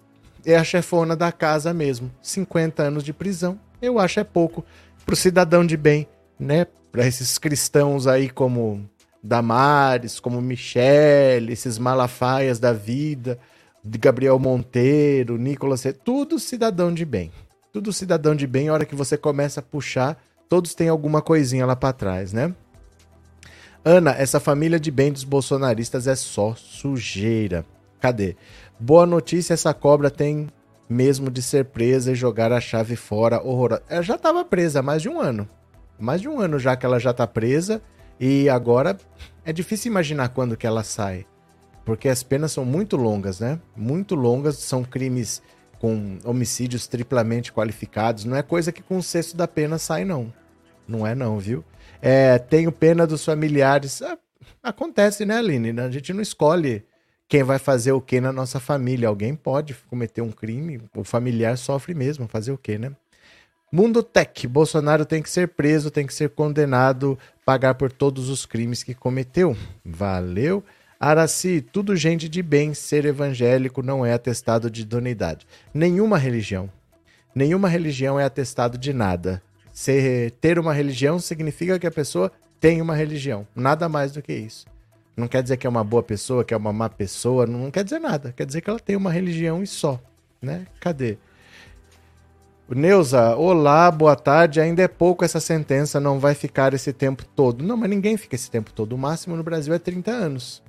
é 0.45 0.55
a 0.55 0.63
chefona 0.63 1.15
da 1.15 1.31
casa 1.31 1.73
mesmo. 1.73 2.11
50 2.21 2.83
anos 2.83 3.03
de 3.03 3.11
prisão, 3.11 3.59
eu 3.81 3.99
acho 3.99 4.19
é 4.19 4.23
pouco 4.23 4.63
pro 5.05 5.15
cidadão 5.15 5.65
de 5.65 5.75
bem, 5.75 6.07
né? 6.39 6.65
Para 6.91 7.05
esses 7.05 7.37
cristãos 7.37 8.07
aí 8.07 8.29
como 8.29 8.87
Damares, 9.21 10.19
como 10.19 10.41
Michele, 10.41 11.51
esses 11.51 11.77
malafaias 11.77 12.59
da 12.59 12.71
vida, 12.71 13.39
de 13.83 13.97
Gabriel 13.97 14.39
Monteiro, 14.39 15.37
Nicolas, 15.37 15.83
tudo 16.03 16.39
cidadão 16.39 16.93
de 16.93 17.05
bem. 17.05 17.31
Tudo 17.75 17.91
cidadão 17.91 18.33
de 18.33 18.47
bem, 18.47 18.69
a 18.69 18.73
hora 18.73 18.85
que 18.85 18.95
você 18.95 19.17
começa 19.17 19.59
a 19.59 19.61
puxar, 19.61 20.17
todos 20.47 20.73
têm 20.73 20.87
alguma 20.87 21.21
coisinha 21.21 21.65
lá 21.65 21.75
para 21.75 21.91
trás, 21.91 22.31
né? 22.31 22.55
Ana, 23.83 24.11
essa 24.11 24.39
família 24.39 24.79
de 24.79 24.89
bem 24.89 25.11
dos 25.11 25.25
bolsonaristas 25.25 26.07
é 26.07 26.15
só 26.15 26.55
sujeira. 26.55 27.65
Cadê? 27.99 28.37
Boa 28.79 29.05
notícia, 29.05 29.53
essa 29.53 29.73
cobra 29.73 30.09
tem 30.09 30.47
mesmo 30.87 31.29
de 31.29 31.41
ser 31.41 31.65
presa 31.65 32.13
e 32.13 32.15
jogar 32.15 32.49
a 32.53 32.61
chave 32.61 32.95
fora. 32.95 33.43
Horrorosa. 33.43 33.83
Ela 33.89 34.03
já 34.03 34.15
estava 34.15 34.45
presa 34.45 34.79
há 34.79 34.81
mais 34.81 35.01
de 35.01 35.09
um 35.09 35.19
ano. 35.19 35.45
Mais 35.99 36.21
de 36.21 36.29
um 36.29 36.39
ano 36.39 36.57
já 36.57 36.77
que 36.77 36.85
ela 36.85 36.97
já 36.97 37.11
está 37.11 37.27
presa. 37.27 37.81
E 38.17 38.47
agora 38.47 38.95
é 39.43 39.51
difícil 39.51 39.91
imaginar 39.91 40.29
quando 40.29 40.55
que 40.55 40.65
ela 40.65 40.81
sai. 40.81 41.25
Porque 41.83 42.07
as 42.07 42.23
penas 42.23 42.53
são 42.53 42.63
muito 42.63 42.95
longas, 42.95 43.41
né? 43.41 43.59
Muito 43.75 44.15
longas. 44.15 44.55
São 44.59 44.81
crimes 44.81 45.41
com 45.85 46.17
homicídios 46.23 46.87
triplamente 46.87 47.53
qualificados. 47.53 48.25
Não 48.25 48.35
é 48.35 48.41
coisa 48.41 48.71
que 48.71 48.81
com 48.81 48.97
o 48.97 49.03
sexto 49.03 49.37
da 49.37 49.47
pena 49.47 49.77
sai, 49.77 50.03
não. 50.03 50.33
Não 50.87 51.05
é 51.05 51.13
não, 51.13 51.37
viu? 51.37 51.63
É, 52.01 52.39
tenho 52.39 52.71
pena 52.71 53.05
dos 53.05 53.23
familiares. 53.23 54.01
Ah, 54.01 54.17
acontece, 54.63 55.27
né, 55.27 55.37
Aline? 55.37 55.79
A 55.79 55.91
gente 55.91 56.11
não 56.11 56.23
escolhe 56.23 56.83
quem 57.27 57.43
vai 57.43 57.59
fazer 57.59 57.91
o 57.91 58.01
que 58.01 58.19
na 58.19 58.33
nossa 58.33 58.59
família. 58.59 59.07
Alguém 59.07 59.35
pode 59.35 59.75
cometer 59.87 60.21
um 60.21 60.31
crime, 60.31 60.81
o 60.95 61.03
familiar 61.03 61.55
sofre 61.55 61.93
mesmo, 61.93 62.27
fazer 62.27 62.51
o 62.51 62.57
que, 62.57 62.79
né? 62.79 62.91
Mundo 63.71 64.01
Tech, 64.01 64.47
Bolsonaro 64.47 65.05
tem 65.05 65.21
que 65.21 65.29
ser 65.29 65.49
preso, 65.49 65.91
tem 65.91 66.07
que 66.07 66.15
ser 66.15 66.31
condenado, 66.31 67.15
pagar 67.45 67.75
por 67.75 67.91
todos 67.91 68.27
os 68.29 68.43
crimes 68.43 68.81
que 68.81 68.95
cometeu. 68.95 69.55
Valeu. 69.85 70.63
Araci, 70.99 71.61
tudo 71.61 71.95
gente 71.95 72.29
de 72.29 72.41
bem, 72.41 72.73
ser 72.73 73.05
evangélico 73.05 73.83
não 73.83 74.05
é 74.05 74.13
atestado 74.13 74.69
de 74.69 74.81
idoneidade. 74.81 75.45
Nenhuma 75.73 76.17
religião. 76.17 76.69
Nenhuma 77.33 77.67
religião 77.67 78.19
é 78.19 78.23
atestado 78.23 78.77
de 78.77 78.93
nada. 78.93 79.41
Ser, 79.73 80.31
ter 80.39 80.57
uma 80.57 80.73
religião 80.73 81.19
significa 81.19 81.77
que 81.77 81.85
a 81.85 81.91
pessoa 81.91 82.31
tem 82.61 82.81
uma 82.81 82.95
religião. 82.95 83.45
Nada 83.53 83.89
mais 83.89 84.13
do 84.13 84.21
que 84.21 84.31
isso. 84.31 84.65
Não 85.17 85.27
quer 85.27 85.43
dizer 85.43 85.57
que 85.57 85.67
é 85.67 85.69
uma 85.69 85.83
boa 85.83 86.01
pessoa, 86.01 86.45
que 86.45 86.53
é 86.53 86.57
uma 86.57 86.71
má 86.71 86.89
pessoa, 86.89 87.45
não 87.45 87.69
quer 87.69 87.83
dizer 87.83 87.99
nada. 87.99 88.33
Quer 88.35 88.45
dizer 88.45 88.61
que 88.61 88.69
ela 88.69 88.79
tem 88.79 88.95
uma 88.95 89.11
religião 89.11 89.61
e 89.61 89.67
só, 89.67 89.99
né? 90.41 90.65
Cadê? 90.79 91.17
Neuza, 92.69 93.35
olá, 93.35 93.91
boa 93.91 94.15
tarde. 94.15 94.59
Ainda 94.59 94.81
é 94.81 94.87
pouco 94.87 95.23
essa 95.23 95.39
sentença, 95.39 95.99
não 95.99 96.19
vai 96.19 96.33
ficar 96.33 96.73
esse 96.73 96.91
tempo 96.91 97.23
todo. 97.23 97.63
Não, 97.63 97.77
mas 97.77 97.89
ninguém 97.89 98.17
fica 98.17 98.35
esse 98.35 98.49
tempo 98.49 98.71
todo. 98.73 98.93
O 98.93 98.97
máximo 98.97 99.35
no 99.35 99.43
Brasil 99.43 99.73
é 99.73 99.79
30 99.79 100.09
anos. 100.11 100.63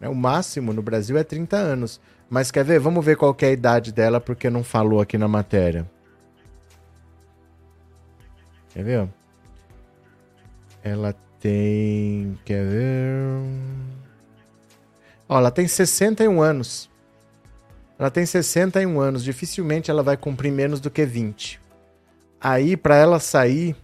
Né? 0.00 0.08
O 0.08 0.14
máximo 0.14 0.72
no 0.72 0.82
Brasil 0.82 1.16
é 1.16 1.24
30 1.24 1.56
anos. 1.56 2.00
Mas 2.28 2.50
quer 2.50 2.64
ver? 2.64 2.78
Vamos 2.80 3.04
ver 3.04 3.16
qual 3.16 3.36
é 3.40 3.46
a 3.46 3.52
idade 3.52 3.92
dela, 3.92 4.20
porque 4.20 4.50
não 4.50 4.64
falou 4.64 5.00
aqui 5.00 5.16
na 5.18 5.28
matéria. 5.28 5.88
Quer 8.70 8.84
ver? 8.84 9.08
Ela 10.82 11.14
tem. 11.40 12.38
Quer 12.44 12.64
ver? 12.64 13.24
Ó, 15.28 15.38
ela 15.38 15.50
tem 15.50 15.68
61 15.68 16.42
anos. 16.42 16.90
Ela 17.98 18.10
tem 18.10 18.26
61 18.26 19.00
anos. 19.00 19.22
Dificilmente 19.22 19.90
ela 19.90 20.02
vai 20.02 20.16
cumprir 20.16 20.50
menos 20.50 20.80
do 20.80 20.90
que 20.90 21.04
20. 21.04 21.60
Aí, 22.40 22.76
para 22.76 22.96
ela 22.96 23.20
sair, 23.20 23.76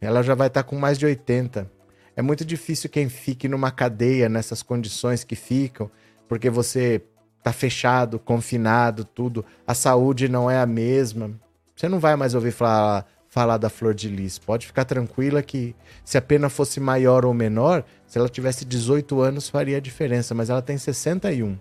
ela 0.00 0.22
já 0.22 0.34
vai 0.34 0.46
estar 0.46 0.62
tá 0.62 0.68
com 0.68 0.76
mais 0.76 0.98
de 0.98 1.06
80. 1.06 1.70
É 2.16 2.22
muito 2.22 2.44
difícil 2.44 2.88
quem 2.88 3.08
fique 3.08 3.46
numa 3.46 3.70
cadeia 3.70 4.28
nessas 4.28 4.62
condições 4.62 5.22
que 5.22 5.36
ficam, 5.36 5.90
porque 6.26 6.48
você 6.48 7.02
tá 7.42 7.52
fechado, 7.52 8.18
confinado, 8.18 9.04
tudo. 9.04 9.44
A 9.66 9.74
saúde 9.74 10.28
não 10.28 10.50
é 10.50 10.58
a 10.58 10.66
mesma. 10.66 11.30
Você 11.76 11.88
não 11.88 12.00
vai 12.00 12.16
mais 12.16 12.34
ouvir 12.34 12.52
falar 12.52 13.06
falar 13.28 13.58
da 13.58 13.68
Flor 13.68 13.92
de 13.92 14.08
Lis. 14.08 14.38
Pode 14.38 14.66
ficar 14.66 14.86
tranquila 14.86 15.42
que 15.42 15.76
se 16.02 16.16
a 16.16 16.22
pena 16.22 16.48
fosse 16.48 16.80
maior 16.80 17.26
ou 17.26 17.34
menor, 17.34 17.84
se 18.06 18.16
ela 18.16 18.30
tivesse 18.30 18.64
18 18.64 19.20
anos 19.20 19.50
faria 19.50 19.78
diferença, 19.78 20.34
mas 20.34 20.48
ela 20.48 20.62
tem 20.62 20.78
61. 20.78 21.58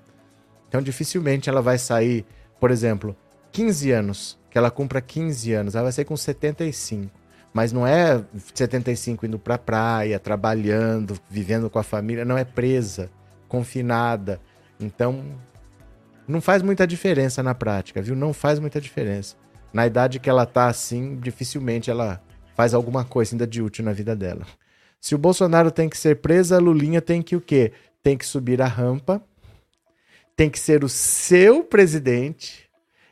Então 0.69 0.81
dificilmente 0.81 1.49
ela 1.49 1.61
vai 1.61 1.77
sair, 1.77 2.25
por 2.61 2.71
exemplo, 2.71 3.13
15 3.51 3.91
anos, 3.91 4.39
que 4.49 4.57
ela 4.57 4.71
cumpra 4.71 5.01
15 5.01 5.51
anos, 5.51 5.75
ela 5.75 5.83
vai 5.83 5.91
sair 5.91 6.05
com 6.05 6.15
75. 6.15 7.11
Mas 7.55 7.71
não 7.71 7.87
é 7.87 8.21
75 8.53 9.25
indo 9.25 9.39
pra 9.39 9.57
praia, 9.57 10.19
trabalhando, 10.19 11.17
vivendo 11.29 11.69
com 11.69 11.79
a 11.79 11.83
família, 11.83 12.25
não 12.25 12.37
é 12.37 12.43
presa, 12.43 13.09
confinada. 13.47 14.41
Então 14.77 15.23
não 16.27 16.41
faz 16.41 16.61
muita 16.61 16.85
diferença 16.85 17.41
na 17.41 17.55
prática, 17.55 18.01
viu? 18.01 18.13
Não 18.13 18.33
faz 18.33 18.59
muita 18.59 18.81
diferença 18.81 19.37
na 19.75 19.87
idade 19.87 20.19
que 20.19 20.29
ela 20.29 20.45
tá 20.45 20.67
assim, 20.67 21.17
dificilmente 21.17 21.89
ela 21.89 22.21
faz 22.55 22.73
alguma 22.73 23.05
coisa 23.05 23.35
ainda 23.35 23.45
de 23.45 23.61
útil 23.61 23.85
na 23.85 23.91
vida 23.91 24.15
dela. 24.15 24.45
Se 25.01 25.13
o 25.13 25.17
Bolsonaro 25.17 25.69
tem 25.69 25.87
que 25.87 25.97
ser 25.97 26.21
preso, 26.21 26.55
a 26.55 26.59
Lulinha 26.59 27.01
tem 27.01 27.21
que 27.21 27.35
o 27.35 27.41
quê? 27.41 27.71
Tem 28.01 28.17
que 28.17 28.25
subir 28.25 28.61
a 28.61 28.67
rampa, 28.67 29.21
tem 30.35 30.49
que 30.49 30.59
ser 30.59 30.83
o 30.83 30.89
seu 30.89 31.63
presidente 31.63 32.69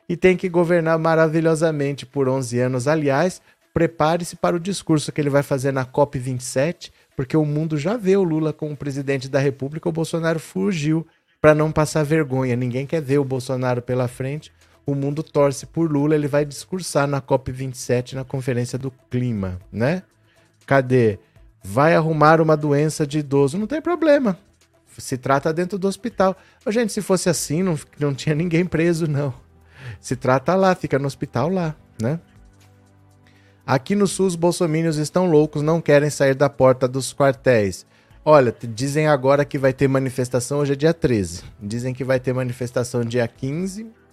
e 0.07 0.15
tem 0.15 0.37
que 0.37 0.47
governar 0.47 0.97
maravilhosamente 0.97 2.05
por 2.05 2.29
11 2.29 2.59
anos. 2.59 2.87
Aliás, 2.87 3.41
prepare-se 3.73 4.35
para 4.35 4.55
o 4.55 4.59
discurso 4.59 5.11
que 5.11 5.19
ele 5.19 5.29
vai 5.29 5.43
fazer 5.43 5.71
na 5.71 5.85
COP27, 5.85 6.91
porque 7.15 7.35
o 7.35 7.45
mundo 7.45 7.77
já 7.77 7.97
vê 7.97 8.15
o 8.15 8.23
Lula 8.23 8.53
como 8.53 8.77
presidente 8.77 9.27
da 9.29 9.39
República, 9.39 9.89
o 9.89 9.93
Bolsonaro 9.93 10.39
fugiu 10.39 11.05
para 11.41 11.55
não 11.55 11.71
passar 11.71 12.03
vergonha. 12.03 12.55
Ninguém 12.55 12.85
quer 12.85 13.01
ver 13.01 13.17
o 13.17 13.25
Bolsonaro 13.25 13.81
pela 13.81 14.07
frente 14.07 14.51
o 14.85 14.93
mundo 14.93 15.23
torce 15.23 15.65
por 15.65 15.89
Lula, 15.91 16.15
ele 16.15 16.27
vai 16.27 16.45
discursar 16.45 17.07
na 17.07 17.21
COP27, 17.21 18.13
na 18.13 18.23
Conferência 18.23 18.77
do 18.77 18.91
Clima, 19.09 19.59
né? 19.71 20.03
Cadê? 20.65 21.19
Vai 21.63 21.95
arrumar 21.95 22.41
uma 22.41 22.57
doença 22.57 23.07
de 23.07 23.19
idoso, 23.19 23.57
não 23.57 23.67
tem 23.67 23.81
problema. 23.81 24.37
Se 24.97 25.17
trata 25.17 25.53
dentro 25.53 25.77
do 25.77 25.87
hospital. 25.87 26.35
Ô, 26.65 26.71
gente, 26.71 26.91
se 26.91 27.01
fosse 27.01 27.29
assim, 27.29 27.63
não, 27.63 27.79
não 27.97 28.13
tinha 28.13 28.35
ninguém 28.35 28.65
preso, 28.65 29.07
não. 29.07 29.33
Se 29.99 30.15
trata 30.15 30.53
lá, 30.55 30.75
fica 30.75 30.99
no 30.99 31.07
hospital 31.07 31.49
lá, 31.49 31.75
né? 31.99 32.19
Aqui 33.65 33.95
no 33.95 34.07
sul, 34.07 34.27
os 34.27 34.35
bolsomínios 34.35 34.97
estão 34.97 35.29
loucos, 35.29 35.61
não 35.61 35.81
querem 35.81 36.09
sair 36.09 36.35
da 36.35 36.49
porta 36.49 36.87
dos 36.87 37.13
quartéis. 37.13 37.85
Olha, 38.25 38.55
dizem 38.61 39.07
agora 39.07 39.45
que 39.45 39.57
vai 39.57 39.73
ter 39.73 39.87
manifestação, 39.87 40.59
hoje 40.59 40.73
é 40.73 40.75
dia 40.75 40.93
13. 40.93 41.43
Dizem 41.61 41.93
que 41.93 42.03
vai 42.03 42.19
ter 42.19 42.33
manifestação 42.33 43.03
dia 43.03 43.27
15 43.27 44.03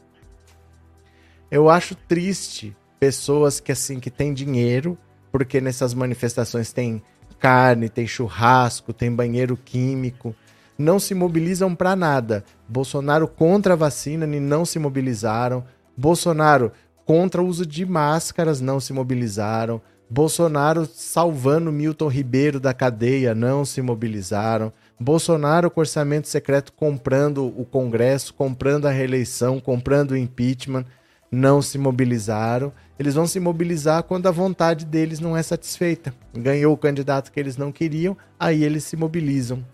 eu 1.50 1.69
acho 1.69 1.97
triste 1.97 2.76
pessoas 3.00 3.59
que 3.59 3.73
assim 3.73 3.99
que 3.99 4.11
têm 4.11 4.33
dinheiro, 4.33 4.97
porque 5.33 5.61
nessas 5.61 5.92
manifestações 5.92 6.73
tem 6.73 7.02
carne, 7.40 7.88
tem 7.88 8.07
churrasco, 8.07 8.92
tem 8.92 9.11
banheiro 9.11 9.57
químico, 9.57 10.35
não 10.78 11.00
se 11.00 11.12
mobilizam 11.12 11.75
para 11.75 11.97
nada. 11.97 12.45
Bolsonaro 12.69 13.26
contra 13.26 13.73
a 13.75 13.76
vacina 13.76 14.25
e 14.25 14.38
não 14.38 14.64
se 14.64 14.78
mobilizaram. 14.78 15.64
Bolsonaro 15.97 16.71
contra 17.11 17.43
o 17.43 17.47
uso 17.49 17.67
de 17.67 17.85
máscaras 17.85 18.61
não 18.61 18.79
se 18.79 18.93
mobilizaram. 18.93 19.83
Bolsonaro 20.09 20.87
salvando 20.87 21.73
Milton 21.73 22.07
Ribeiro 22.07 22.61
da 22.61 22.73
cadeia 22.73 23.35
não 23.35 23.64
se 23.64 23.83
mobilizaram. 23.83 24.73
Bolsonaro 25.00 25.69
com 25.73 25.81
orçamento 25.81 26.29
secreto 26.29 26.73
comprando 26.73 27.45
o 27.45 27.64
Congresso, 27.64 28.33
comprando 28.33 28.87
a 28.87 28.93
reeleição, 28.93 29.59
comprando 29.59 30.12
o 30.12 30.17
impeachment 30.17 30.85
não 31.33 31.61
se 31.61 31.79
mobilizaram 31.79 32.73
Eles 32.97 33.14
vão 33.14 33.26
se 33.26 33.40
mobilizar 33.40 34.05
quando 34.05 34.29
a 34.29 34.31
vontade 34.31 34.87
deles 34.87 35.19
não 35.19 35.37
é 35.37 35.43
satisfeita. 35.43 36.14
Ganhou 36.33 36.73
o 36.73 36.79
candidato 36.79 37.33
que 37.33 37.40
eles 37.40 37.57
não 37.57 37.73
queriam, 37.73 38.17
aí 38.38 38.62
eles 38.62 38.85
se 38.85 38.97
mobilizam. 38.97 39.67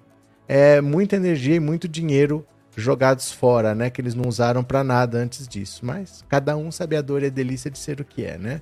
É 0.48 0.80
muita 0.80 1.16
energia 1.16 1.56
e 1.56 1.60
muito 1.60 1.86
dinheiro 1.86 2.46
jogados 2.76 3.32
fora, 3.32 3.74
né? 3.74 3.90
Que 3.90 4.00
eles 4.00 4.14
não 4.14 4.28
usaram 4.28 4.62
para 4.62 4.84
nada 4.84 5.18
antes 5.18 5.48
disso. 5.48 5.84
Mas 5.84 6.24
cada 6.28 6.56
um 6.56 6.70
sabe 6.70 6.96
a 6.96 7.02
dor 7.02 7.22
e 7.22 7.26
a 7.26 7.30
delícia 7.30 7.70
de 7.70 7.78
ser 7.78 8.00
o 8.00 8.04
que 8.04 8.24
é, 8.24 8.36
né? 8.36 8.60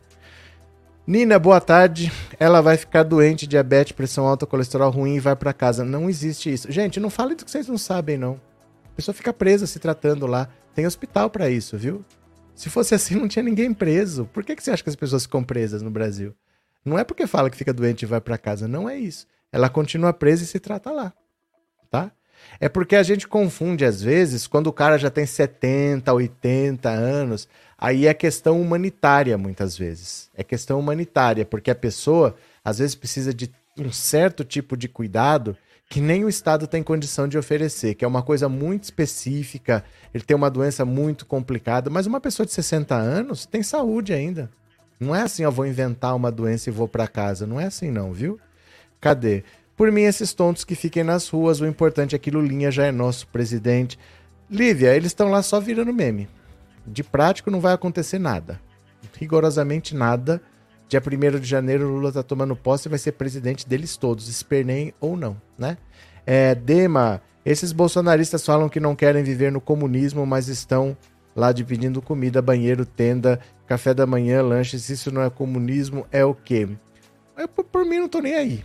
Nina, 1.06 1.38
boa 1.38 1.60
tarde. 1.60 2.10
Ela 2.38 2.62
vai 2.62 2.76
ficar 2.76 3.02
doente, 3.02 3.46
diabetes, 3.46 3.92
pressão 3.92 4.26
alta, 4.26 4.46
colesterol 4.46 4.90
ruim 4.90 5.16
e 5.16 5.20
vai 5.20 5.36
para 5.36 5.52
casa. 5.52 5.84
Não 5.84 6.08
existe 6.08 6.50
isso. 6.50 6.70
Gente, 6.72 6.98
não 6.98 7.10
fale 7.10 7.34
do 7.34 7.44
que 7.44 7.50
vocês 7.50 7.68
não 7.68 7.76
sabem, 7.76 8.16
não. 8.16 8.40
A 8.86 8.96
pessoa 8.96 9.14
fica 9.14 9.32
presa 9.32 9.66
se 9.66 9.78
tratando 9.78 10.26
lá. 10.26 10.48
Tem 10.74 10.86
hospital 10.86 11.28
para 11.28 11.50
isso, 11.50 11.76
viu? 11.76 12.04
Se 12.54 12.70
fosse 12.70 12.94
assim, 12.94 13.16
não 13.16 13.28
tinha 13.28 13.42
ninguém 13.42 13.74
preso. 13.74 14.24
Por 14.32 14.44
que, 14.44 14.54
que 14.54 14.62
você 14.62 14.70
acha 14.70 14.82
que 14.82 14.88
as 14.88 14.96
pessoas 14.96 15.24
ficam 15.24 15.42
presas 15.42 15.82
no 15.82 15.90
Brasil? 15.90 16.34
Não 16.84 16.98
é 16.98 17.04
porque 17.04 17.26
fala 17.26 17.50
que 17.50 17.56
fica 17.56 17.72
doente 17.72 18.02
e 18.02 18.06
vai 18.06 18.20
para 18.20 18.38
casa. 18.38 18.68
Não 18.68 18.88
é 18.88 18.96
isso. 18.96 19.26
Ela 19.52 19.68
continua 19.68 20.12
presa 20.12 20.44
e 20.44 20.46
se 20.46 20.60
trata 20.60 20.90
lá. 20.90 21.12
Tá? 21.90 22.12
É 22.60 22.68
porque 22.68 22.96
a 22.96 23.02
gente 23.02 23.26
confunde, 23.26 23.84
às 23.84 24.02
vezes, 24.02 24.46
quando 24.46 24.68
o 24.68 24.72
cara 24.72 24.98
já 24.98 25.10
tem 25.10 25.26
70, 25.26 26.12
80 26.12 26.88
anos, 26.88 27.48
aí 27.78 28.06
é 28.06 28.14
questão 28.14 28.60
humanitária, 28.60 29.36
muitas 29.36 29.76
vezes. 29.76 30.30
É 30.34 30.42
questão 30.42 30.78
humanitária, 30.78 31.44
porque 31.44 31.70
a 31.70 31.74
pessoa, 31.74 32.34
às 32.64 32.78
vezes, 32.78 32.94
precisa 32.94 33.32
de 33.32 33.50
um 33.78 33.90
certo 33.90 34.44
tipo 34.44 34.76
de 34.76 34.88
cuidado 34.88 35.56
que 35.88 36.00
nem 36.00 36.24
o 36.24 36.28
Estado 36.28 36.66
tem 36.66 36.82
condição 36.82 37.28
de 37.28 37.38
oferecer, 37.38 37.94
que 37.94 38.04
é 38.04 38.08
uma 38.08 38.22
coisa 38.22 38.48
muito 38.48 38.84
específica, 38.84 39.84
ele 40.12 40.24
tem 40.24 40.36
uma 40.36 40.50
doença 40.50 40.84
muito 40.84 41.26
complicada, 41.26 41.90
mas 41.90 42.06
uma 42.06 42.20
pessoa 42.20 42.46
de 42.46 42.52
60 42.52 42.94
anos 42.94 43.46
tem 43.46 43.62
saúde 43.62 44.12
ainda. 44.12 44.50
Não 44.98 45.14
é 45.14 45.22
assim, 45.22 45.42
eu 45.42 45.52
vou 45.52 45.66
inventar 45.66 46.16
uma 46.16 46.32
doença 46.32 46.68
e 46.68 46.72
vou 46.72 46.88
para 46.88 47.06
casa. 47.06 47.46
Não 47.46 47.60
é 47.60 47.66
assim, 47.66 47.90
não, 47.90 48.12
viu? 48.12 48.40
Cadê? 49.00 49.44
Por 49.76 49.90
mim, 49.90 50.02
esses 50.02 50.32
tontos 50.32 50.64
que 50.64 50.74
fiquem 50.74 51.02
nas 51.02 51.28
ruas, 51.28 51.60
o 51.60 51.66
importante 51.66 52.14
é 52.14 52.18
que 52.18 52.30
Lulinha 52.30 52.70
já 52.70 52.86
é 52.86 52.92
nosso 52.92 53.26
presidente. 53.28 53.98
Lívia, 54.48 54.94
eles 54.94 55.08
estão 55.08 55.28
lá 55.30 55.42
só 55.42 55.58
virando 55.58 55.92
meme. 55.92 56.28
De 56.86 57.02
prático 57.02 57.50
não 57.50 57.60
vai 57.60 57.72
acontecer 57.72 58.18
nada. 58.18 58.60
Rigorosamente 59.18 59.94
nada. 59.94 60.40
Dia 60.88 61.00
1 61.00 61.40
de 61.40 61.46
janeiro, 61.46 61.88
Lula 61.88 62.12
tá 62.12 62.22
tomando 62.22 62.54
posse 62.54 62.86
e 62.86 62.90
vai 62.90 62.98
ser 62.98 63.12
presidente 63.12 63.66
deles 63.66 63.96
todos, 63.96 64.28
espernem 64.28 64.92
ou 65.00 65.16
não, 65.16 65.40
né? 65.58 65.78
É, 66.26 66.54
Dema, 66.54 67.22
esses 67.44 67.72
bolsonaristas 67.72 68.44
falam 68.44 68.68
que 68.68 68.78
não 68.78 68.94
querem 68.94 69.24
viver 69.24 69.50
no 69.50 69.60
comunismo, 69.60 70.24
mas 70.24 70.46
estão 70.48 70.96
lá 71.34 71.52
dividindo 71.52 72.00
comida, 72.00 72.40
banheiro, 72.40 72.86
tenda, 72.86 73.40
café 73.66 73.92
da 73.92 74.06
manhã, 74.06 74.42
lanches. 74.42 74.88
Isso 74.88 75.10
não 75.10 75.22
é 75.22 75.30
comunismo, 75.30 76.06
é 76.12 76.24
o 76.24 76.34
quê? 76.34 76.68
Eu, 77.36 77.48
por, 77.48 77.64
por 77.64 77.84
mim, 77.84 77.98
não 77.98 78.08
tô 78.08 78.20
nem 78.20 78.34
aí. 78.34 78.64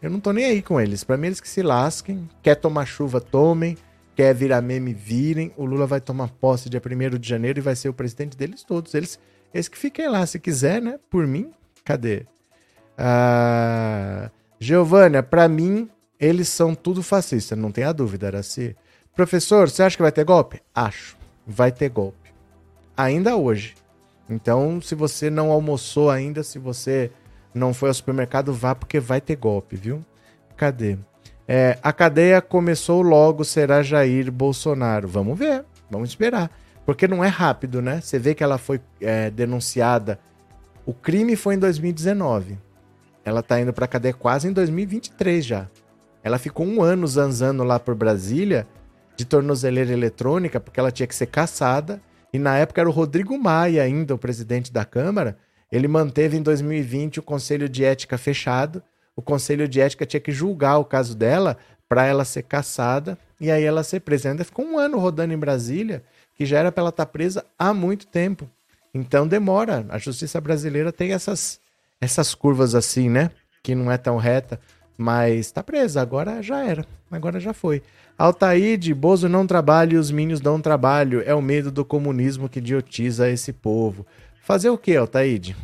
Eu 0.00 0.10
não 0.10 0.20
tô 0.20 0.32
nem 0.32 0.44
aí 0.44 0.62
com 0.62 0.80
eles. 0.80 1.02
Para 1.02 1.16
mim, 1.16 1.26
eles 1.26 1.40
que 1.40 1.48
se 1.48 1.62
lasquem. 1.62 2.28
Quer 2.42 2.54
tomar 2.54 2.86
chuva, 2.86 3.20
tomem. 3.20 3.76
Quer 4.14 4.34
virar 4.34 4.60
meme, 4.60 4.92
virem. 4.92 5.52
O 5.56 5.64
Lula 5.64 5.86
vai 5.86 6.00
tomar 6.00 6.28
posse 6.28 6.68
dia 6.68 6.82
1 6.84 7.18
de 7.18 7.28
janeiro 7.28 7.58
e 7.58 7.62
vai 7.62 7.76
ser 7.76 7.88
o 7.88 7.94
presidente 7.94 8.36
deles 8.36 8.62
todos. 8.62 8.94
Eles, 8.94 9.18
eles 9.52 9.68
que 9.68 9.78
fiquem 9.78 10.08
lá, 10.08 10.24
se 10.26 10.38
quiser, 10.38 10.80
né? 10.80 10.98
Por 11.10 11.26
mim, 11.26 11.50
cadê? 11.84 12.26
Ah, 12.96 14.30
Giovânia, 14.58 15.22
para 15.22 15.46
mim, 15.48 15.88
eles 16.18 16.48
são 16.48 16.74
tudo 16.74 17.02
fascista, 17.02 17.54
não 17.54 17.70
tenha 17.70 17.92
dúvida, 17.92 18.26
era 18.26 18.40
assim. 18.40 18.74
Professor, 19.14 19.70
você 19.70 19.82
acha 19.82 19.96
que 19.96 20.02
vai 20.02 20.12
ter 20.12 20.24
golpe? 20.24 20.60
Acho. 20.74 21.16
Vai 21.46 21.70
ter 21.70 21.88
golpe. 21.88 22.32
Ainda 22.96 23.36
hoje. 23.36 23.74
Então, 24.28 24.80
se 24.80 24.94
você 24.94 25.30
não 25.30 25.50
almoçou 25.50 26.10
ainda, 26.10 26.42
se 26.42 26.58
você 26.58 27.10
não 27.54 27.74
foi 27.74 27.88
ao 27.88 27.94
supermercado, 27.94 28.52
vá 28.52 28.74
porque 28.74 29.00
vai 29.00 29.20
ter 29.20 29.36
golpe, 29.36 29.76
viu? 29.76 30.04
Cadê? 30.56 30.98
É, 31.46 31.78
a 31.82 31.92
cadeia 31.92 32.42
começou 32.42 33.00
logo, 33.00 33.44
será 33.44 33.82
Jair 33.82 34.30
Bolsonaro. 34.30 35.08
Vamos 35.08 35.38
ver, 35.38 35.64
vamos 35.90 36.10
esperar. 36.10 36.50
Porque 36.84 37.08
não 37.08 37.24
é 37.24 37.28
rápido, 37.28 37.80
né? 37.80 38.00
Você 38.00 38.18
vê 38.18 38.34
que 38.34 38.42
ela 38.42 38.58
foi 38.58 38.80
é, 39.00 39.30
denunciada. 39.30 40.18
O 40.84 40.92
crime 40.92 41.36
foi 41.36 41.54
em 41.54 41.58
2019. 41.58 42.58
Ela 43.24 43.42
tá 43.42 43.60
indo 43.60 43.72
pra 43.72 43.86
cadeia 43.86 44.14
quase 44.14 44.48
em 44.48 44.52
2023 44.52 45.44
já. 45.44 45.66
Ela 46.22 46.38
ficou 46.38 46.66
um 46.66 46.82
ano 46.82 47.06
zanzando 47.06 47.62
lá 47.64 47.78
por 47.78 47.94
Brasília 47.94 48.66
de 49.16 49.24
tornozeleira 49.24 49.92
eletrônica, 49.92 50.60
porque 50.60 50.78
ela 50.78 50.90
tinha 50.90 51.06
que 51.06 51.14
ser 51.14 51.26
caçada. 51.26 52.00
E 52.32 52.38
na 52.38 52.56
época 52.56 52.80
era 52.80 52.88
o 52.88 52.92
Rodrigo 52.92 53.38
Maia 53.38 53.82
ainda, 53.82 54.14
o 54.14 54.18
presidente 54.18 54.72
da 54.72 54.84
Câmara, 54.84 55.36
ele 55.70 55.86
manteve 55.86 56.36
em 56.36 56.42
2020 56.42 57.18
o 57.18 57.22
Conselho 57.22 57.68
de 57.68 57.84
Ética 57.84 58.16
fechado. 58.16 58.82
O 59.14 59.22
Conselho 59.22 59.68
de 59.68 59.80
Ética 59.80 60.06
tinha 60.06 60.20
que 60.20 60.32
julgar 60.32 60.78
o 60.78 60.84
caso 60.84 61.14
dela 61.14 61.56
para 61.88 62.06
ela 62.06 62.24
ser 62.24 62.42
caçada 62.42 63.18
e 63.40 63.50
aí 63.50 63.64
ela 63.64 63.82
ser 63.82 64.00
presa. 64.00 64.30
Ainda 64.30 64.44
ficou 64.44 64.64
um 64.64 64.78
ano 64.78 64.98
rodando 64.98 65.32
em 65.32 65.38
Brasília, 65.38 66.02
que 66.34 66.46
já 66.46 66.58
era 66.58 66.72
para 66.72 66.82
ela 66.82 66.90
estar 66.90 67.06
tá 67.06 67.12
presa 67.12 67.44
há 67.58 67.74
muito 67.74 68.06
tempo. 68.06 68.48
Então 68.92 69.26
demora. 69.26 69.84
A 69.88 69.98
justiça 69.98 70.40
brasileira 70.40 70.92
tem 70.92 71.12
essas, 71.12 71.60
essas 72.00 72.34
curvas 72.34 72.74
assim, 72.74 73.08
né? 73.10 73.30
Que 73.62 73.74
não 73.74 73.92
é 73.92 73.98
tão 73.98 74.16
reta, 74.16 74.58
mas 74.96 75.46
está 75.46 75.62
presa. 75.62 76.00
Agora 76.00 76.42
já 76.42 76.64
era. 76.64 76.86
Agora 77.10 77.38
já 77.38 77.52
foi. 77.52 77.82
Altaíde, 78.16 78.92
Bozo 78.94 79.28
não 79.28 79.46
trabalha 79.46 79.94
e 79.94 79.96
os 79.96 80.10
mínimos 80.10 80.40
dão 80.40 80.60
trabalho. 80.60 81.22
É 81.24 81.34
o 81.34 81.42
medo 81.42 81.70
do 81.70 81.84
comunismo 81.84 82.48
que 82.48 82.58
idiotiza 82.58 83.30
esse 83.30 83.52
povo. 83.52 84.06
Fazer 84.48 84.70
o 84.70 84.78
quê, 84.78 84.96
Altaíde? 84.96 85.54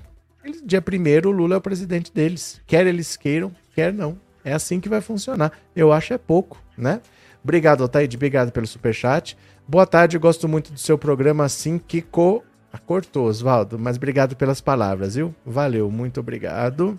Dia 0.62 0.82
primeiro, 0.82 1.30
o 1.30 1.32
Lula 1.32 1.54
é 1.54 1.56
o 1.56 1.60
presidente 1.62 2.12
deles. 2.12 2.60
Quer 2.66 2.86
eles 2.86 3.16
queiram, 3.16 3.50
quer 3.74 3.90
não. 3.90 4.18
É 4.44 4.52
assim 4.52 4.78
que 4.78 4.90
vai 4.90 5.00
funcionar. 5.00 5.52
Eu 5.74 5.90
acho 5.90 6.12
é 6.12 6.18
pouco, 6.18 6.62
né? 6.76 7.00
Obrigado, 7.42 7.82
Altaíde. 7.82 8.18
Obrigado 8.18 8.52
pelo 8.52 8.66
superchat. 8.66 9.38
Boa 9.66 9.86
tarde, 9.86 10.18
gosto 10.18 10.46
muito 10.46 10.70
do 10.70 10.78
seu 10.78 10.98
programa 10.98 11.46
assim 11.46 11.78
que 11.78 12.02
co... 12.02 12.44
Ah, 12.70 12.76
cortou, 12.76 13.24
Oswaldo, 13.26 13.78
mas 13.78 13.96
obrigado 13.96 14.36
pelas 14.36 14.60
palavras, 14.60 15.14
viu? 15.14 15.34
Valeu, 15.46 15.90
muito 15.90 16.20
obrigado. 16.20 16.98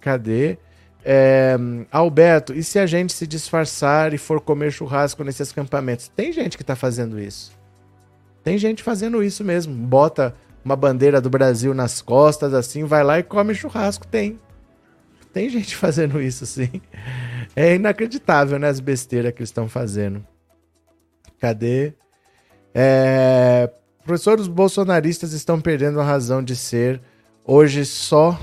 Cadê? 0.00 0.58
É, 1.04 1.56
Alberto, 1.92 2.52
e 2.52 2.64
se 2.64 2.76
a 2.76 2.86
gente 2.86 3.12
se 3.12 3.24
disfarçar 3.24 4.12
e 4.12 4.18
for 4.18 4.40
comer 4.40 4.72
churrasco 4.72 5.22
nesses 5.22 5.52
acampamentos? 5.52 6.08
Tem 6.08 6.32
gente 6.32 6.58
que 6.58 6.64
tá 6.64 6.74
fazendo 6.74 7.20
isso. 7.20 7.52
Tem 8.42 8.58
gente 8.58 8.82
fazendo 8.82 9.22
isso 9.22 9.44
mesmo. 9.44 9.72
Bota 9.72 10.34
uma 10.64 10.76
bandeira 10.76 11.20
do 11.20 11.30
Brasil 11.30 11.74
nas 11.74 12.02
costas, 12.02 12.54
assim, 12.54 12.84
vai 12.84 13.02
lá 13.02 13.18
e 13.18 13.22
come 13.22 13.54
churrasco. 13.54 14.06
Tem. 14.06 14.38
Tem 15.32 15.48
gente 15.48 15.74
fazendo 15.76 16.20
isso, 16.20 16.46
sim. 16.46 16.80
É 17.54 17.74
inacreditável, 17.74 18.58
né? 18.58 18.68
As 18.68 18.80
besteiras 18.80 19.32
que 19.32 19.40
eles 19.40 19.48
estão 19.48 19.68
fazendo. 19.68 20.24
Cadê? 21.38 21.94
É... 22.74 23.70
Professores 24.04 24.46
bolsonaristas 24.46 25.32
estão 25.32 25.60
perdendo 25.60 26.00
a 26.00 26.04
razão 26.04 26.42
de 26.42 26.56
ser. 26.56 27.00
Hoje 27.44 27.84
só. 27.84 28.38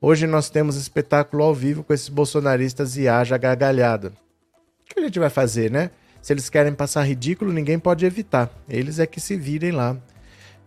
Hoje 0.00 0.26
nós 0.26 0.50
temos 0.50 0.76
espetáculo 0.76 1.44
ao 1.44 1.54
vivo 1.54 1.84
com 1.84 1.92
esses 1.92 2.08
bolsonaristas 2.08 2.96
e 2.96 3.08
haja 3.08 3.36
gargalhada. 3.36 4.08
O 4.08 4.94
que 4.94 5.00
a 5.00 5.02
gente 5.04 5.18
vai 5.18 5.30
fazer, 5.30 5.70
né? 5.70 5.90
Se 6.20 6.32
eles 6.32 6.48
querem 6.48 6.72
passar 6.72 7.02
ridículo, 7.02 7.52
ninguém 7.52 7.78
pode 7.78 8.04
evitar. 8.04 8.50
Eles 8.68 8.98
é 8.98 9.06
que 9.06 9.20
se 9.20 9.36
virem 9.36 9.72
lá. 9.72 9.96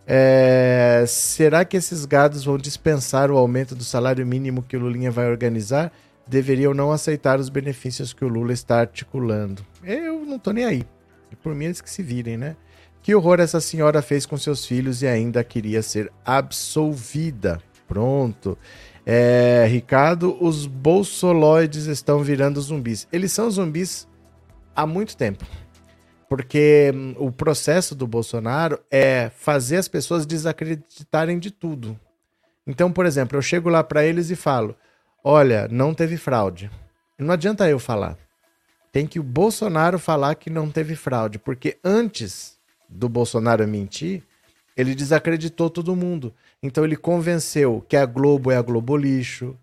É, 0.06 1.04
será 1.08 1.64
que 1.64 1.76
esses 1.76 2.04
gados 2.04 2.44
vão 2.44 2.56
dispensar 2.56 3.30
o 3.30 3.36
aumento 3.36 3.74
do 3.74 3.82
salário 3.82 4.24
mínimo 4.24 4.62
que 4.62 4.76
o 4.76 4.80
Lulinha 4.80 5.10
vai 5.10 5.28
organizar? 5.28 5.92
Deveriam 6.26 6.72
não 6.72 6.92
aceitar 6.92 7.40
os 7.40 7.48
benefícios 7.48 8.12
que 8.12 8.24
o 8.24 8.28
Lula 8.28 8.52
está 8.52 8.80
articulando. 8.80 9.64
Eu 9.82 10.24
não 10.24 10.38
tô 10.38 10.52
nem 10.52 10.64
aí. 10.64 10.84
Por 11.42 11.54
mim, 11.54 11.66
eles 11.66 11.80
que 11.80 11.90
se 11.90 12.02
virem, 12.02 12.36
né? 12.36 12.56
Que 13.02 13.14
horror 13.14 13.38
essa 13.40 13.60
senhora 13.60 14.02
fez 14.02 14.26
com 14.26 14.36
seus 14.36 14.64
filhos 14.66 15.02
e 15.02 15.06
ainda 15.06 15.42
queria 15.44 15.82
ser 15.82 16.12
absolvida. 16.24 17.60
Pronto. 17.86 18.58
É, 19.04 19.64
Ricardo, 19.68 20.36
os 20.40 20.66
bolsoloides 20.66 21.86
estão 21.86 22.22
virando 22.24 22.60
zumbis. 22.60 23.06
Eles 23.12 23.30
são 23.30 23.48
zumbis 23.48 24.08
há 24.74 24.84
muito 24.84 25.16
tempo. 25.16 25.44
Porque 26.28 26.92
hum, 26.94 27.14
o 27.18 27.30
processo 27.30 27.94
do 27.94 28.06
Bolsonaro 28.06 28.80
é 28.90 29.30
fazer 29.36 29.76
as 29.76 29.88
pessoas 29.88 30.26
desacreditarem 30.26 31.38
de 31.38 31.50
tudo. 31.50 31.98
Então, 32.66 32.90
por 32.90 33.06
exemplo, 33.06 33.38
eu 33.38 33.42
chego 33.42 33.68
lá 33.68 33.84
para 33.84 34.04
eles 34.04 34.30
e 34.30 34.36
falo: 34.36 34.76
olha, 35.22 35.68
não 35.68 35.94
teve 35.94 36.16
fraude. 36.16 36.70
Não 37.18 37.32
adianta 37.32 37.68
eu 37.68 37.78
falar. 37.78 38.18
Tem 38.90 39.06
que 39.06 39.20
o 39.20 39.22
Bolsonaro 39.22 39.98
falar 39.98 40.34
que 40.34 40.50
não 40.50 40.70
teve 40.70 40.96
fraude, 40.96 41.38
porque 41.38 41.78
antes 41.84 42.58
do 42.88 43.08
Bolsonaro 43.08 43.66
mentir, 43.66 44.22
ele 44.76 44.94
desacreditou 44.94 45.70
todo 45.70 45.96
mundo. 45.96 46.34
Então 46.62 46.84
ele 46.84 46.96
convenceu 46.96 47.84
que 47.88 47.96
a 47.96 48.04
Globo 48.04 48.50
é 48.50 48.56
a 48.56 48.62
Globo 48.62 48.96
lixo, 48.96 49.56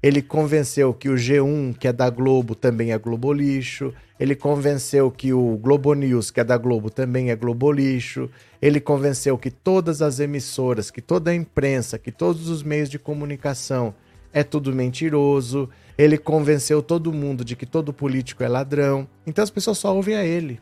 Ele 0.00 0.22
convenceu 0.22 0.94
que 0.94 1.08
o 1.08 1.14
G1, 1.14 1.76
que 1.76 1.88
é 1.88 1.92
da 1.92 2.08
Globo, 2.08 2.54
também 2.54 2.92
é 2.92 2.98
Globo 2.98 3.32
Lixo. 3.32 3.92
Ele 4.18 4.36
convenceu 4.36 5.10
que 5.10 5.32
o 5.32 5.56
Globo 5.56 5.92
News, 5.92 6.30
que 6.30 6.38
é 6.38 6.44
da 6.44 6.56
Globo, 6.56 6.88
também 6.88 7.30
é 7.30 7.36
Globo 7.36 7.72
Lixo. 7.72 8.30
Ele 8.62 8.80
convenceu 8.80 9.36
que 9.36 9.50
todas 9.50 10.00
as 10.00 10.20
emissoras, 10.20 10.90
que 10.90 11.00
toda 11.00 11.32
a 11.32 11.34
imprensa, 11.34 11.98
que 11.98 12.12
todos 12.12 12.48
os 12.48 12.62
meios 12.62 12.88
de 12.88 12.98
comunicação 12.98 13.92
é 14.32 14.44
tudo 14.44 14.72
mentiroso. 14.72 15.68
Ele 15.96 16.16
convenceu 16.16 16.80
todo 16.80 17.12
mundo 17.12 17.44
de 17.44 17.56
que 17.56 17.66
todo 17.66 17.92
político 17.92 18.44
é 18.44 18.48
ladrão. 18.48 19.08
Então 19.26 19.42
as 19.42 19.50
pessoas 19.50 19.78
só 19.78 19.94
ouvem 19.94 20.14
a 20.14 20.24
ele. 20.24 20.60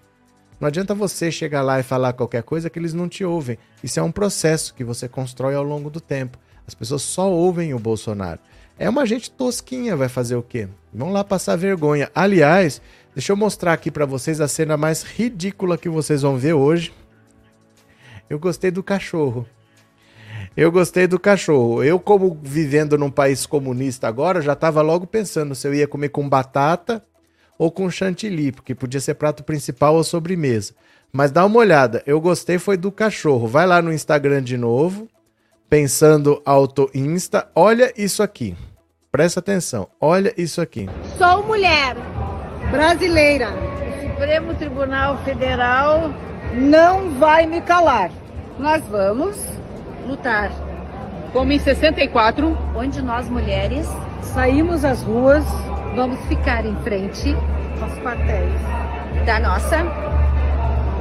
Não 0.59 0.69
adianta 0.69 0.95
você 0.95 1.31
chegar 1.31 1.61
lá 1.61 1.79
e 1.79 1.83
falar 1.83 2.15
qualquer 2.15 2.43
coisa 2.43 2.71
que 2.71 2.79
eles 2.79 2.95
não 2.95 3.07
te 3.07 3.23
ouvem. 3.23 3.59
Isso 3.85 4.01
é 4.01 4.03
um 4.03 4.11
processo 4.11 4.73
que 4.73 4.83
você 4.83 5.07
constrói 5.07 5.55
ao 5.55 5.63
longo 5.63 5.91
do 5.91 6.01
tempo. 6.01 6.39
As 6.67 6.75
pessoas 6.75 7.03
só 7.03 7.31
ouvem 7.31 7.75
o 7.75 7.79
Bolsonaro. 7.79 8.41
É 8.79 8.91
uma 8.91 9.07
gente 9.07 9.31
tosquinha, 9.31 9.97
vai 9.97 10.09
fazer 10.09 10.37
o 10.37 10.43
quê? 10.43 10.69
Vão 10.93 11.11
lá 11.11 11.25
passar 11.25 11.57
vergonha. 11.57 12.11
Aliás, 12.15 12.83
deixa 13.15 13.33
eu 13.33 13.37
mostrar 13.37 13.73
aqui 13.73 13.91
para 13.91 14.05
vocês 14.05 14.39
a 14.39 14.47
cena 14.47 14.77
mais 14.77 15.03
ridícula 15.03 15.79
que 15.79 15.89
vocês 15.89 16.21
vão 16.21 16.37
ver 16.37 16.53
hoje. 16.53 16.93
Eu 18.29 18.39
gostei 18.39 18.71
do 18.71 18.83
cachorro. 18.83 19.47
Eu 20.55 20.71
gostei 20.71 21.07
do 21.07 21.19
cachorro. 21.19 21.83
Eu, 21.83 21.99
como 21.99 22.39
vivendo 22.43 22.99
num 22.99 23.11
país 23.11 23.47
comunista 23.47 24.09
agora, 24.09 24.43
já 24.43 24.53
estava 24.53 24.83
logo 24.83 25.07
pensando 25.07 25.55
se 25.55 25.67
eu 25.67 25.75
ia 25.75 25.89
comer 25.89 26.11
com 26.11 26.29
batata 26.29 27.03
ou 27.59 27.71
com 27.71 27.91
chantilly, 27.91 28.53
porque 28.53 28.75
podia 28.75 29.01
ser 29.01 29.15
prato 29.15 29.43
principal 29.43 29.95
ou 29.95 30.05
sobremesa. 30.05 30.75
Mas 31.11 31.31
dá 31.31 31.47
uma 31.47 31.59
olhada. 31.59 32.03
Eu 32.07 32.21
gostei 32.21 32.59
foi 32.59 32.77
do 32.77 32.93
cachorro. 32.93 33.47
Vai 33.47 33.67
lá 33.67 33.81
no 33.81 33.93
Instagram 33.93 34.43
de 34.43 34.59
novo 34.59 35.09
Pensando 35.69 36.41
Auto 36.45 36.89
Insta, 36.95 37.49
olha 37.53 37.93
isso 37.97 38.23
aqui. 38.23 38.57
Presta 39.11 39.41
atenção, 39.41 39.89
olha 40.01 40.33
isso 40.39 40.61
aqui. 40.61 40.89
Sou 41.19 41.43
mulher 41.43 41.97
brasileira. 42.71 43.49
O 43.51 44.09
Supremo 44.09 44.55
Tribunal 44.55 45.19
Federal 45.25 46.15
não 46.55 47.19
vai 47.19 47.47
me 47.47 47.61
calar. 47.61 48.13
Nós 48.61 48.85
vamos 48.85 49.37
lutar. 50.07 50.53
Como 51.33 51.51
em 51.51 51.59
64, 51.59 52.57
onde 52.77 53.03
nós 53.03 53.29
mulheres 53.29 53.89
saímos 54.23 54.85
às 54.85 55.03
ruas, 55.03 55.45
vamos 55.97 56.21
ficar 56.27 56.65
em 56.65 56.77
frente 56.85 57.35
aos 57.83 57.93
quartéis 57.99 59.27
da 59.27 59.41
nossa 59.41 59.83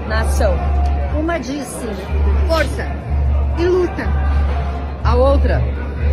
nação. 0.07 0.55
Uma 1.19 1.37
disse: 1.37 1.85
força 2.47 2.87
e 3.59 3.65
luta 3.67 4.24
a 5.05 5.15
outra. 5.15 5.61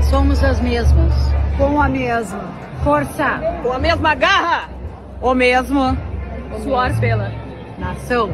Somos 0.03 0.45
as 0.45 0.61
mesmas. 0.61 1.13
Com 1.57 1.81
a 1.81 1.89
mesma 1.89 2.41
força. 2.85 3.41
Com 3.63 3.73
a 3.73 3.79
mesma 3.79 4.15
garra. 4.15 4.69
O 5.21 5.35
mesmo 5.35 5.97
suor 6.63 6.93
pela 7.01 7.33
nação. 7.79 8.31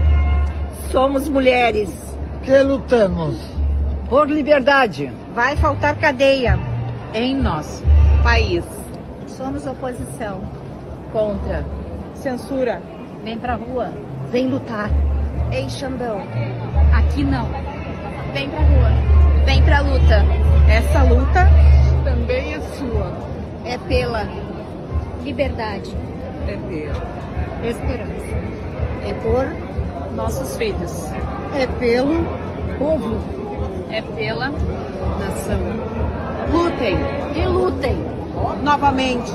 Somos 0.91 1.29
mulheres. 1.29 1.91
Que 2.43 2.63
lutamos 2.63 3.39
por 4.09 4.29
liberdade. 4.29 5.13
Vai 5.35 5.57
faltar 5.57 5.97
cadeia 5.97 6.59
em 7.15 7.37
nosso 7.37 7.85
país. 8.23 8.65
Somos 9.27 9.67
oposição 9.67 10.41
contra 11.13 11.65
censura. 12.15 12.83
Vem 13.23 13.39
pra 13.39 13.55
rua. 13.55 13.93
Vem 14.31 14.49
lutar. 14.49 14.91
Em 15.53 15.69
Xandão. 15.69 16.23
Aqui 16.93 17.23
não. 17.23 17.47
Vem 18.33 18.49
pra 18.49 18.61
rua. 18.61 19.18
Vem 19.49 19.63
pra 19.63 19.81
luta. 19.81 20.27
Essa 20.69 21.03
luta 21.05 21.49
também 22.05 22.53
é 22.53 22.61
sua. 22.77 23.11
É 23.65 23.79
pela 23.79 24.29
liberdade. 25.25 25.97
É 26.47 26.53
pela 26.53 27.67
esperança. 27.67 28.37
É 29.07 29.15
por 29.23 30.15
nossos 30.15 30.55
filhos. 30.59 31.07
É 31.55 31.67
pelo 31.81 32.27
povo. 32.79 33.17
É 33.91 34.03
pela 34.03 34.51
nação. 35.19 35.61
Lutem 36.53 36.99
e 37.35 37.47
lutem 37.47 37.97
novamente. 38.63 39.33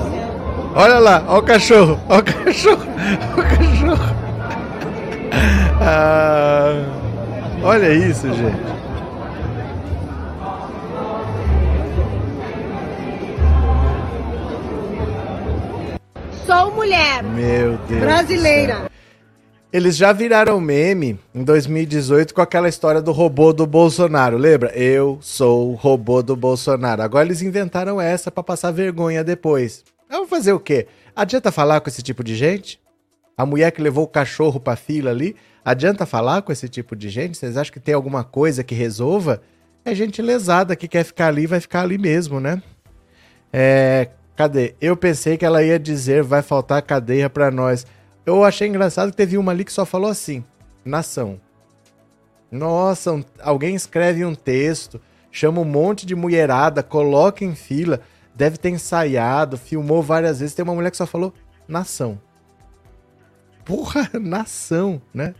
Olha 0.76 1.00
lá, 1.00 1.24
olha 1.26 1.38
o 1.40 1.42
cachorro, 1.42 1.98
olha 2.08 2.20
o 2.20 2.22
cachorro, 2.22 2.86
olha 3.36 3.46
o 3.46 3.58
cachorro. 3.58 4.14
Ah, 5.82 6.84
olha 7.64 7.92
isso, 7.92 8.32
gente. 8.32 8.74
Mulher. 16.84 17.22
Meu 17.24 17.78
Deus. 17.88 18.00
Brasileira. 18.00 18.90
Eles 19.72 19.96
já 19.96 20.12
viraram 20.12 20.60
meme 20.60 21.18
em 21.34 21.42
2018 21.42 22.32
com 22.32 22.40
aquela 22.40 22.68
história 22.68 23.02
do 23.02 23.10
robô 23.10 23.52
do 23.52 23.66
Bolsonaro, 23.66 24.36
lembra? 24.36 24.70
Eu 24.78 25.18
sou 25.20 25.72
o 25.72 25.74
robô 25.74 26.22
do 26.22 26.36
Bolsonaro. 26.36 27.02
Agora 27.02 27.26
eles 27.26 27.42
inventaram 27.42 28.00
essa 28.00 28.30
para 28.30 28.44
passar 28.44 28.70
vergonha 28.70 29.24
depois. 29.24 29.82
Vamos 30.08 30.28
fazer 30.28 30.52
o 30.52 30.60
quê? 30.60 30.86
Adianta 31.16 31.50
falar 31.50 31.80
com 31.80 31.88
esse 31.88 32.02
tipo 32.02 32.22
de 32.22 32.36
gente? 32.36 32.78
A 33.36 33.44
mulher 33.44 33.72
que 33.72 33.82
levou 33.82 34.04
o 34.04 34.08
cachorro 34.08 34.60
pra 34.60 34.76
fila 34.76 35.10
ali, 35.10 35.34
adianta 35.64 36.06
falar 36.06 36.42
com 36.42 36.52
esse 36.52 36.68
tipo 36.68 36.94
de 36.94 37.08
gente? 37.08 37.36
Vocês 37.36 37.56
acham 37.56 37.72
que 37.72 37.80
tem 37.80 37.94
alguma 37.94 38.22
coisa 38.22 38.62
que 38.62 38.76
resolva? 38.76 39.42
É 39.84 39.92
gente 39.92 40.22
lesada 40.22 40.76
que 40.76 40.86
quer 40.86 41.02
ficar 41.02 41.28
ali, 41.28 41.48
vai 41.48 41.58
ficar 41.58 41.82
ali 41.82 41.98
mesmo, 41.98 42.38
né? 42.38 42.62
É, 43.52 44.08
Cadê? 44.36 44.74
Eu 44.80 44.96
pensei 44.96 45.36
que 45.36 45.44
ela 45.44 45.62
ia 45.62 45.78
dizer 45.78 46.22
vai 46.22 46.42
faltar 46.42 46.82
cadeia 46.82 47.30
para 47.30 47.50
nós. 47.50 47.86
Eu 48.26 48.42
achei 48.42 48.66
engraçado 48.66 49.10
que 49.10 49.16
teve 49.16 49.38
uma 49.38 49.52
ali 49.52 49.64
que 49.64 49.72
só 49.72 49.84
falou 49.84 50.10
assim: 50.10 50.44
nação. 50.84 51.40
Nossa, 52.50 53.12
um, 53.12 53.24
alguém 53.40 53.74
escreve 53.74 54.24
um 54.24 54.34
texto, 54.34 55.00
chama 55.30 55.60
um 55.60 55.64
monte 55.64 56.06
de 56.06 56.14
mulherada, 56.14 56.82
coloca 56.82 57.44
em 57.44 57.54
fila, 57.54 58.00
deve 58.34 58.56
ter 58.56 58.70
ensaiado, 58.70 59.56
filmou 59.56 60.02
várias 60.02 60.40
vezes. 60.40 60.54
Tem 60.54 60.62
uma 60.64 60.74
mulher 60.74 60.90
que 60.90 60.96
só 60.96 61.06
falou 61.06 61.32
nação. 61.66 62.20
Porra, 63.64 64.10
nação, 64.20 65.00
né? 65.12 65.34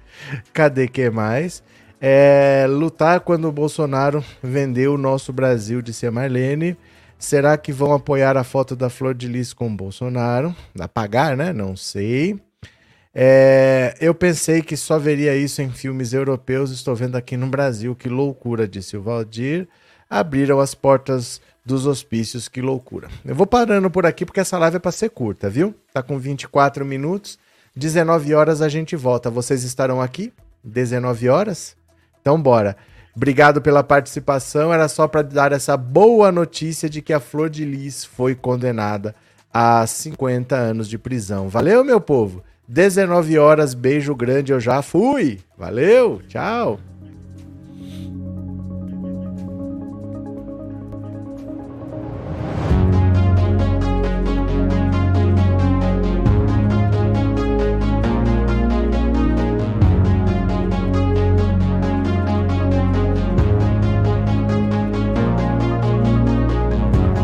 Cadê 0.53 0.89
que 0.89 1.11
mais? 1.11 1.63
É, 2.01 2.67
lutar 2.69 3.21
quando 3.21 3.47
o 3.47 3.53
Bolsonaro 3.53 4.23
vendeu 4.43 4.95
o 4.95 4.99
nosso 4.99 5.33
Brasil, 5.33 5.81
disse 5.81 6.07
a 6.07 6.13
Marlene. 6.13 6.77
Será 7.19 7.57
que 7.57 7.73
vão 7.73 7.93
apoiar 7.93 8.37
a 8.37 8.45
foto 8.45 8.77
da 8.77 8.91
Flor 8.91 9.15
de 9.15 9.29
Lis 9.29 9.53
com 9.53 9.67
o 9.67 9.77
Bolsonaro? 9.77 10.55
Apagar, 10.79 11.37
né? 11.37 11.53
Não 11.53 11.77
sei. 11.77 12.39
É, 13.15 13.95
eu 14.01 14.15
pensei 14.15 14.61
que 14.61 14.77
só 14.77 14.99
veria 14.99 15.37
isso 15.37 15.63
em 15.63 15.71
filmes 15.71 16.13
europeus, 16.13 16.71
estou 16.73 16.97
vendo 16.97 17.17
aqui 17.17 17.37
no 17.37 17.47
Brasil. 17.47 17.95
Que 17.95 18.09
loucura, 18.09 18.67
disse 18.67 18.97
o 18.97 19.03
Valdir. 19.03 19.69
Abriram 20.11 20.61
as 20.61 20.75
portas 20.75 21.41
dos 21.65 21.87
hospícios, 21.87 22.49
que 22.49 22.61
loucura. 22.61 23.09
Eu 23.25 23.35
vou 23.35 23.47
parando 23.47 23.91
por 23.91 24.05
aqui 24.05 24.25
porque 24.27 24.41
essa 24.41 24.59
live 24.59 24.77
é 24.77 24.81
para 24.81 24.93
ser 24.93 25.11
curta, 25.11 25.49
viu? 25.49 25.75
Tá 25.93 26.03
com 26.03 26.19
24 26.19 26.85
minutos. 26.85 27.39
19 27.75 28.35
horas 28.35 28.61
a 28.61 28.69
gente 28.69 28.95
volta. 28.97 29.31
Vocês 29.31 29.65
estarão 29.65 30.01
aqui? 30.03 30.33
19 30.63 31.29
horas? 31.29 31.77
Então 32.21 32.41
bora. 32.41 32.77
Obrigado 33.17 33.63
pela 33.63 33.83
participação. 33.83 34.73
Era 34.73 34.89
só 34.89 35.07
para 35.07 35.23
dar 35.23 35.53
essa 35.53 35.77
boa 35.77 36.33
notícia 36.33 36.89
de 36.89 37.01
que 37.01 37.13
a 37.13 37.21
Flor 37.21 37.49
de 37.49 37.65
Lis 37.65 38.05
foi 38.05 38.35
condenada 38.35 39.15
a 39.53 39.87
50 39.87 40.57
anos 40.57 40.89
de 40.89 40.99
prisão. 40.99 41.49
Valeu, 41.49 41.85
meu 41.85 42.01
povo. 42.01 42.43
19 42.67 43.39
horas, 43.39 43.75
beijo 43.75 44.15
grande, 44.15 44.53
eu 44.53 44.59
já 44.59 44.83
fui. 44.83 45.41
Valeu, 45.57 46.21
tchau. 46.27 46.81